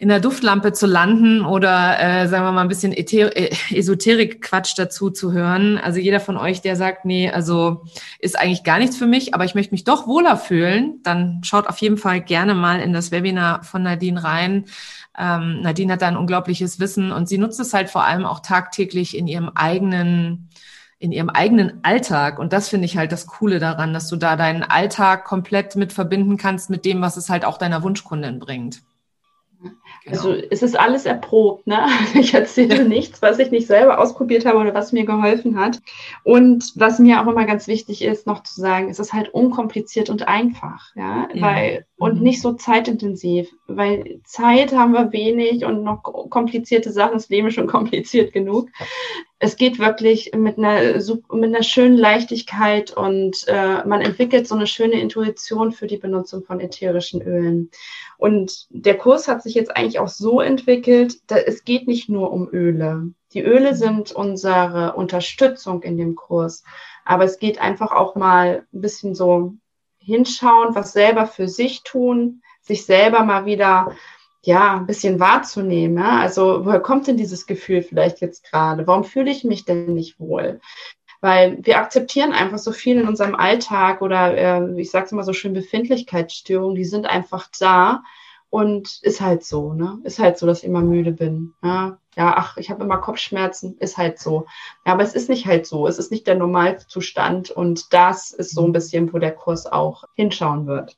in 0.00 0.08
der 0.08 0.20
Duftlampe 0.20 0.72
zu 0.72 0.86
landen 0.86 1.44
oder 1.44 1.98
äh, 1.98 2.28
sagen 2.28 2.44
wir 2.44 2.52
mal 2.52 2.62
ein 2.62 2.68
bisschen 2.68 2.92
äh, 2.92 3.50
Esoterik-Quatsch 3.70 4.74
dazu 4.76 5.10
zu 5.10 5.32
hören. 5.32 5.76
Also 5.76 5.98
jeder 5.98 6.20
von 6.20 6.36
euch, 6.36 6.62
der 6.62 6.76
sagt, 6.76 7.04
nee, 7.04 7.28
also 7.28 7.84
ist 8.20 8.38
eigentlich 8.38 8.62
gar 8.62 8.78
nichts 8.78 8.96
für 8.96 9.08
mich, 9.08 9.34
aber 9.34 9.44
ich 9.44 9.56
möchte 9.56 9.74
mich 9.74 9.82
doch 9.82 10.06
wohler 10.06 10.36
fühlen, 10.36 11.00
dann 11.02 11.40
schaut 11.42 11.66
auf 11.66 11.78
jeden 11.78 11.96
Fall 11.96 12.20
gerne 12.20 12.54
mal 12.54 12.80
in 12.80 12.92
das 12.92 13.10
Webinar 13.10 13.64
von 13.64 13.82
Nadine 13.82 14.22
rein. 14.22 14.66
Ähm, 15.18 15.62
Nadine 15.62 15.94
hat 15.94 16.02
da 16.02 16.06
ein 16.06 16.16
unglaubliches 16.16 16.78
Wissen 16.78 17.10
und 17.10 17.28
sie 17.28 17.38
nutzt 17.38 17.58
es 17.58 17.74
halt 17.74 17.90
vor 17.90 18.04
allem 18.04 18.24
auch 18.24 18.38
tagtäglich 18.38 19.16
in 19.16 19.26
ihrem 19.26 19.50
eigenen 19.54 20.48
in 21.00 21.12
ihrem 21.12 21.30
eigenen 21.30 21.78
Alltag. 21.84 22.40
Und 22.40 22.52
das 22.52 22.68
finde 22.68 22.86
ich 22.86 22.96
halt 22.96 23.12
das 23.12 23.28
Coole 23.28 23.60
daran, 23.60 23.94
dass 23.94 24.08
du 24.08 24.16
da 24.16 24.34
deinen 24.34 24.64
Alltag 24.64 25.24
komplett 25.24 25.76
mit 25.76 25.92
verbinden 25.92 26.36
kannst 26.36 26.70
mit 26.70 26.84
dem, 26.84 27.00
was 27.00 27.16
es 27.16 27.30
halt 27.30 27.44
auch 27.44 27.56
deiner 27.56 27.84
Wunschkundin 27.84 28.40
bringt. 28.40 28.82
Genau. 30.10 30.20
Also 30.20 30.42
es 30.50 30.62
ist 30.62 30.78
alles 30.78 31.06
erprobt, 31.06 31.66
ne? 31.66 31.86
Ich 32.14 32.34
erzähle 32.34 32.84
nichts, 32.88 33.22
was 33.22 33.38
ich 33.38 33.50
nicht 33.50 33.66
selber 33.66 33.98
ausprobiert 33.98 34.46
habe 34.46 34.58
oder 34.58 34.74
was 34.74 34.92
mir 34.92 35.04
geholfen 35.04 35.58
hat. 35.58 35.80
Und 36.24 36.72
was 36.74 36.98
mir 36.98 37.20
auch 37.20 37.26
immer 37.26 37.44
ganz 37.44 37.66
wichtig 37.68 38.02
ist, 38.02 38.26
noch 38.26 38.42
zu 38.42 38.60
sagen, 38.60 38.88
es 38.88 38.98
ist 38.98 39.12
halt 39.12 39.28
unkompliziert 39.28 40.10
und 40.10 40.26
einfach, 40.26 40.94
ja, 40.94 41.28
ja. 41.32 41.42
weil 41.42 41.86
und 41.98 42.18
mhm. 42.18 42.22
nicht 42.22 42.40
so 42.40 42.52
zeitintensiv, 42.52 43.50
weil 43.66 44.20
Zeit 44.24 44.72
haben 44.72 44.92
wir 44.92 45.12
wenig 45.12 45.64
und 45.64 45.82
noch 45.82 46.02
komplizierte 46.02 46.92
Sachen, 46.92 47.14
das 47.14 47.28
Leben 47.28 47.48
ist 47.48 47.54
schon 47.54 47.66
kompliziert 47.68 48.32
genug. 48.32 48.68
Es 49.40 49.56
geht 49.56 49.78
wirklich 49.78 50.32
mit 50.36 50.58
einer, 50.58 50.80
mit 51.30 51.44
einer 51.44 51.62
schönen 51.62 51.96
Leichtigkeit 51.96 52.90
und 52.90 53.44
äh, 53.46 53.84
man 53.86 54.00
entwickelt 54.00 54.48
so 54.48 54.56
eine 54.56 54.66
schöne 54.66 55.00
Intuition 55.00 55.70
für 55.70 55.86
die 55.86 55.96
Benutzung 55.96 56.42
von 56.42 56.58
ätherischen 56.58 57.22
Ölen. 57.22 57.70
Und 58.16 58.66
der 58.70 58.98
Kurs 58.98 59.28
hat 59.28 59.44
sich 59.44 59.54
jetzt 59.54 59.76
eigentlich 59.76 60.00
auch 60.00 60.08
so 60.08 60.40
entwickelt, 60.40 61.18
dass 61.30 61.42
es 61.44 61.64
geht 61.64 61.86
nicht 61.86 62.08
nur 62.08 62.32
um 62.32 62.48
Öle. 62.50 63.12
Die 63.32 63.42
Öle 63.42 63.76
sind 63.76 64.10
unsere 64.10 64.94
Unterstützung 64.94 65.82
in 65.82 65.96
dem 65.96 66.16
Kurs. 66.16 66.64
Aber 67.04 67.24
es 67.24 67.38
geht 67.38 67.60
einfach 67.60 67.92
auch 67.92 68.16
mal 68.16 68.66
ein 68.72 68.80
bisschen 68.80 69.14
so 69.14 69.54
hinschauen, 69.98 70.74
was 70.74 70.92
selber 70.92 71.26
für 71.26 71.48
sich 71.48 71.82
tun, 71.84 72.42
sich 72.60 72.84
selber 72.86 73.24
mal 73.24 73.46
wieder 73.46 73.92
ja, 74.42 74.76
ein 74.76 74.86
bisschen 74.86 75.20
wahrzunehmen. 75.20 75.98
Ja? 75.98 76.20
Also, 76.20 76.64
woher 76.64 76.80
kommt 76.80 77.06
denn 77.06 77.16
dieses 77.16 77.46
Gefühl 77.46 77.82
vielleicht 77.82 78.20
jetzt 78.20 78.44
gerade? 78.44 78.86
Warum 78.86 79.04
fühle 79.04 79.30
ich 79.30 79.44
mich 79.44 79.64
denn 79.64 79.94
nicht 79.94 80.18
wohl? 80.20 80.60
Weil 81.20 81.58
wir 81.62 81.78
akzeptieren 81.78 82.32
einfach 82.32 82.58
so 82.58 82.70
viel 82.72 82.98
in 83.00 83.08
unserem 83.08 83.34
Alltag 83.34 84.02
oder 84.02 84.36
äh, 84.36 84.80
ich 84.80 84.90
sage 84.90 85.06
es 85.06 85.12
immer 85.12 85.24
so 85.24 85.32
schön, 85.32 85.52
Befindlichkeitsstörungen, 85.52 86.76
die 86.76 86.84
sind 86.84 87.06
einfach 87.06 87.48
da 87.58 88.02
und 88.50 89.00
ist 89.02 89.20
halt 89.20 89.44
so, 89.44 89.72
ne? 89.72 89.98
Ist 90.04 90.20
halt 90.20 90.38
so, 90.38 90.46
dass 90.46 90.60
ich 90.60 90.64
immer 90.64 90.80
müde 90.80 91.12
bin. 91.12 91.54
Ja, 91.62 91.98
ja 92.16 92.34
ach, 92.36 92.56
ich 92.56 92.70
habe 92.70 92.84
immer 92.84 92.98
Kopfschmerzen, 92.98 93.76
ist 93.78 93.98
halt 93.98 94.18
so. 94.20 94.46
Ja, 94.86 94.92
aber 94.92 95.02
es 95.02 95.14
ist 95.14 95.28
nicht 95.28 95.46
halt 95.46 95.66
so. 95.66 95.86
Es 95.88 95.98
ist 95.98 96.12
nicht 96.12 96.26
der 96.26 96.36
Normalzustand 96.36 97.50
und 97.50 97.92
das 97.92 98.30
ist 98.30 98.54
so 98.54 98.64
ein 98.64 98.72
bisschen, 98.72 99.12
wo 99.12 99.18
der 99.18 99.34
Kurs 99.34 99.66
auch 99.66 100.04
hinschauen 100.14 100.66
wird. 100.66 100.96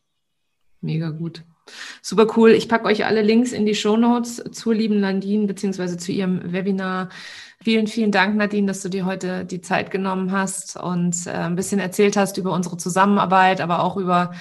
Mega 0.82 1.10
gut. 1.10 1.44
Super 2.02 2.26
cool. 2.36 2.50
Ich 2.50 2.68
packe 2.68 2.86
euch 2.86 3.04
alle 3.04 3.22
Links 3.22 3.52
in 3.52 3.66
die 3.66 3.74
Show 3.74 3.96
Notes 3.96 4.42
zur 4.52 4.74
lieben 4.74 5.00
Nadine 5.00 5.46
beziehungsweise 5.46 5.96
zu 5.96 6.12
ihrem 6.12 6.52
Webinar. 6.52 7.08
Vielen, 7.62 7.86
vielen 7.86 8.10
Dank, 8.10 8.36
Nadine, 8.36 8.66
dass 8.66 8.80
du 8.80 8.88
dir 8.88 9.04
heute 9.04 9.44
die 9.44 9.60
Zeit 9.60 9.90
genommen 9.90 10.32
hast 10.32 10.76
und 10.76 11.26
äh, 11.26 11.30
ein 11.30 11.56
bisschen 11.56 11.78
erzählt 11.78 12.16
hast 12.16 12.38
über 12.38 12.52
unsere 12.52 12.78
Zusammenarbeit, 12.78 13.60
aber 13.60 13.82
auch 13.82 13.98
über 13.98 14.32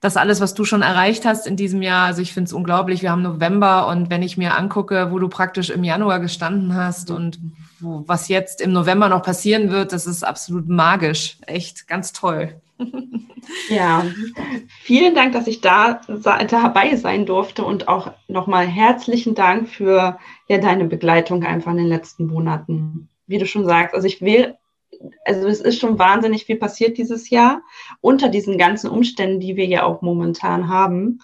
das 0.00 0.16
alles, 0.16 0.40
was 0.40 0.54
du 0.54 0.64
schon 0.64 0.82
erreicht 0.82 1.24
hast 1.24 1.46
in 1.48 1.56
diesem 1.56 1.82
Jahr. 1.82 2.06
Also 2.06 2.22
ich 2.22 2.32
finde 2.32 2.46
es 2.46 2.52
unglaublich. 2.52 3.02
Wir 3.02 3.10
haben 3.10 3.22
November 3.22 3.88
und 3.88 4.10
wenn 4.10 4.22
ich 4.22 4.38
mir 4.38 4.56
angucke, 4.56 5.10
wo 5.10 5.18
du 5.18 5.28
praktisch 5.28 5.70
im 5.70 5.82
Januar 5.82 6.20
gestanden 6.20 6.74
hast 6.74 7.10
und 7.10 7.40
wo, 7.80 8.04
was 8.06 8.28
jetzt 8.28 8.60
im 8.60 8.72
November 8.72 9.08
noch 9.08 9.22
passieren 9.22 9.70
wird, 9.70 9.92
das 9.92 10.06
ist 10.06 10.22
absolut 10.22 10.68
magisch. 10.68 11.38
Echt 11.46 11.88
ganz 11.88 12.12
toll. 12.12 12.60
Ja, 13.68 14.04
vielen 14.82 15.14
Dank, 15.14 15.32
dass 15.32 15.46
ich 15.46 15.60
da 15.60 16.00
dabei 16.06 16.96
sein 16.96 17.26
durfte 17.26 17.64
und 17.64 17.88
auch 17.88 18.12
nochmal 18.28 18.66
herzlichen 18.66 19.34
Dank 19.34 19.68
für 19.68 20.18
ja, 20.48 20.58
deine 20.58 20.84
Begleitung 20.84 21.44
einfach 21.44 21.72
in 21.72 21.78
den 21.78 21.86
letzten 21.86 22.26
Monaten. 22.26 23.08
Wie 23.26 23.38
du 23.38 23.46
schon 23.46 23.64
sagst, 23.64 23.94
also 23.94 24.06
ich 24.06 24.20
will 24.22 24.56
also 25.24 25.46
es 25.48 25.60
ist 25.60 25.78
schon 25.78 25.98
wahnsinnig 25.98 26.44
viel 26.44 26.56
passiert 26.56 26.98
dieses 26.98 27.30
Jahr 27.30 27.62
unter 28.00 28.28
diesen 28.28 28.58
ganzen 28.58 28.90
Umständen, 28.90 29.40
die 29.40 29.56
wir 29.56 29.66
ja 29.66 29.84
auch 29.84 30.02
momentan 30.02 30.68
haben. 30.68 31.20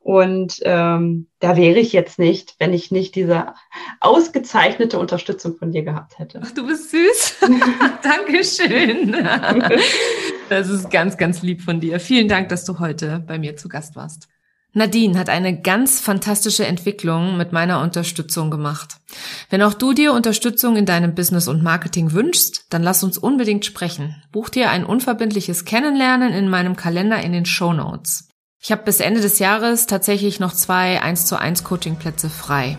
Und 0.00 0.60
ähm, 0.62 1.28
da 1.38 1.56
wäre 1.56 1.78
ich 1.78 1.92
jetzt 1.92 2.18
nicht, 2.18 2.56
wenn 2.58 2.72
ich 2.72 2.90
nicht 2.90 3.14
diese 3.14 3.54
ausgezeichnete 4.00 4.98
Unterstützung 4.98 5.56
von 5.56 5.70
dir 5.70 5.82
gehabt 5.82 6.18
hätte. 6.18 6.40
Ach, 6.44 6.50
du 6.50 6.66
bist 6.66 6.90
süß. 6.90 7.36
Dankeschön. 8.02 9.14
das 10.52 10.68
ist 10.68 10.90
ganz, 10.90 11.16
ganz 11.16 11.42
lieb 11.42 11.62
von 11.62 11.80
dir. 11.80 12.00
Vielen 12.00 12.28
Dank, 12.28 12.48
dass 12.48 12.64
du 12.64 12.78
heute 12.78 13.22
bei 13.26 13.38
mir 13.38 13.56
zu 13.56 13.68
Gast 13.68 13.96
warst. 13.96 14.28
Nadine 14.74 15.18
hat 15.18 15.28
eine 15.28 15.60
ganz 15.60 16.00
fantastische 16.00 16.66
Entwicklung 16.66 17.36
mit 17.36 17.52
meiner 17.52 17.82
Unterstützung 17.82 18.50
gemacht. 18.50 18.96
Wenn 19.50 19.60
auch 19.60 19.74
du 19.74 19.92
dir 19.92 20.14
Unterstützung 20.14 20.76
in 20.76 20.86
deinem 20.86 21.14
Business 21.14 21.46
und 21.46 21.62
Marketing 21.62 22.12
wünschst, 22.12 22.66
dann 22.70 22.82
lass 22.82 23.04
uns 23.04 23.18
unbedingt 23.18 23.66
sprechen. 23.66 24.22
Buch 24.32 24.48
dir 24.48 24.70
ein 24.70 24.86
unverbindliches 24.86 25.66
Kennenlernen 25.66 26.32
in 26.32 26.48
meinem 26.48 26.74
Kalender 26.74 27.20
in 27.20 27.32
den 27.32 27.44
Show 27.44 27.74
Notes. 27.74 28.28
Ich 28.64 28.70
habe 28.70 28.84
bis 28.84 29.00
Ende 29.00 29.20
des 29.20 29.40
Jahres 29.40 29.86
tatsächlich 29.86 30.38
noch 30.38 30.52
zwei 30.52 31.02
1 31.02 31.26
zu 31.26 31.36
1 31.36 31.64
Coachingplätze 31.64 32.30
frei. 32.30 32.78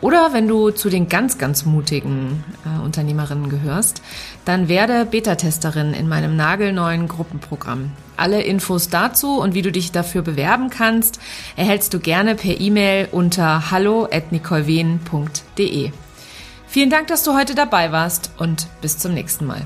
Oder 0.00 0.32
wenn 0.32 0.46
du 0.46 0.70
zu 0.70 0.88
den 0.88 1.08
ganz, 1.08 1.36
ganz 1.36 1.64
mutigen 1.64 2.44
äh, 2.64 2.80
Unternehmerinnen 2.80 3.48
gehörst, 3.48 4.02
dann 4.46 4.68
werde 4.68 5.04
Beta-Testerin 5.04 5.92
in 5.92 6.08
meinem 6.08 6.36
nagelneuen 6.36 7.08
Gruppenprogramm. 7.08 7.92
Alle 8.16 8.40
Infos 8.42 8.88
dazu 8.88 9.38
und 9.38 9.52
wie 9.52 9.60
du 9.60 9.70
dich 9.70 9.92
dafür 9.92 10.22
bewerben 10.22 10.70
kannst, 10.70 11.20
erhältst 11.56 11.92
du 11.92 12.00
gerne 12.00 12.36
per 12.36 12.58
E-Mail 12.58 13.08
unter 13.12 13.70
hallo@nicolwen.de. 13.70 15.90
Vielen 16.66 16.90
Dank, 16.90 17.08
dass 17.08 17.24
du 17.24 17.34
heute 17.34 17.54
dabei 17.54 17.92
warst 17.92 18.30
und 18.38 18.66
bis 18.80 18.96
zum 18.96 19.12
nächsten 19.12 19.44
Mal. 19.46 19.60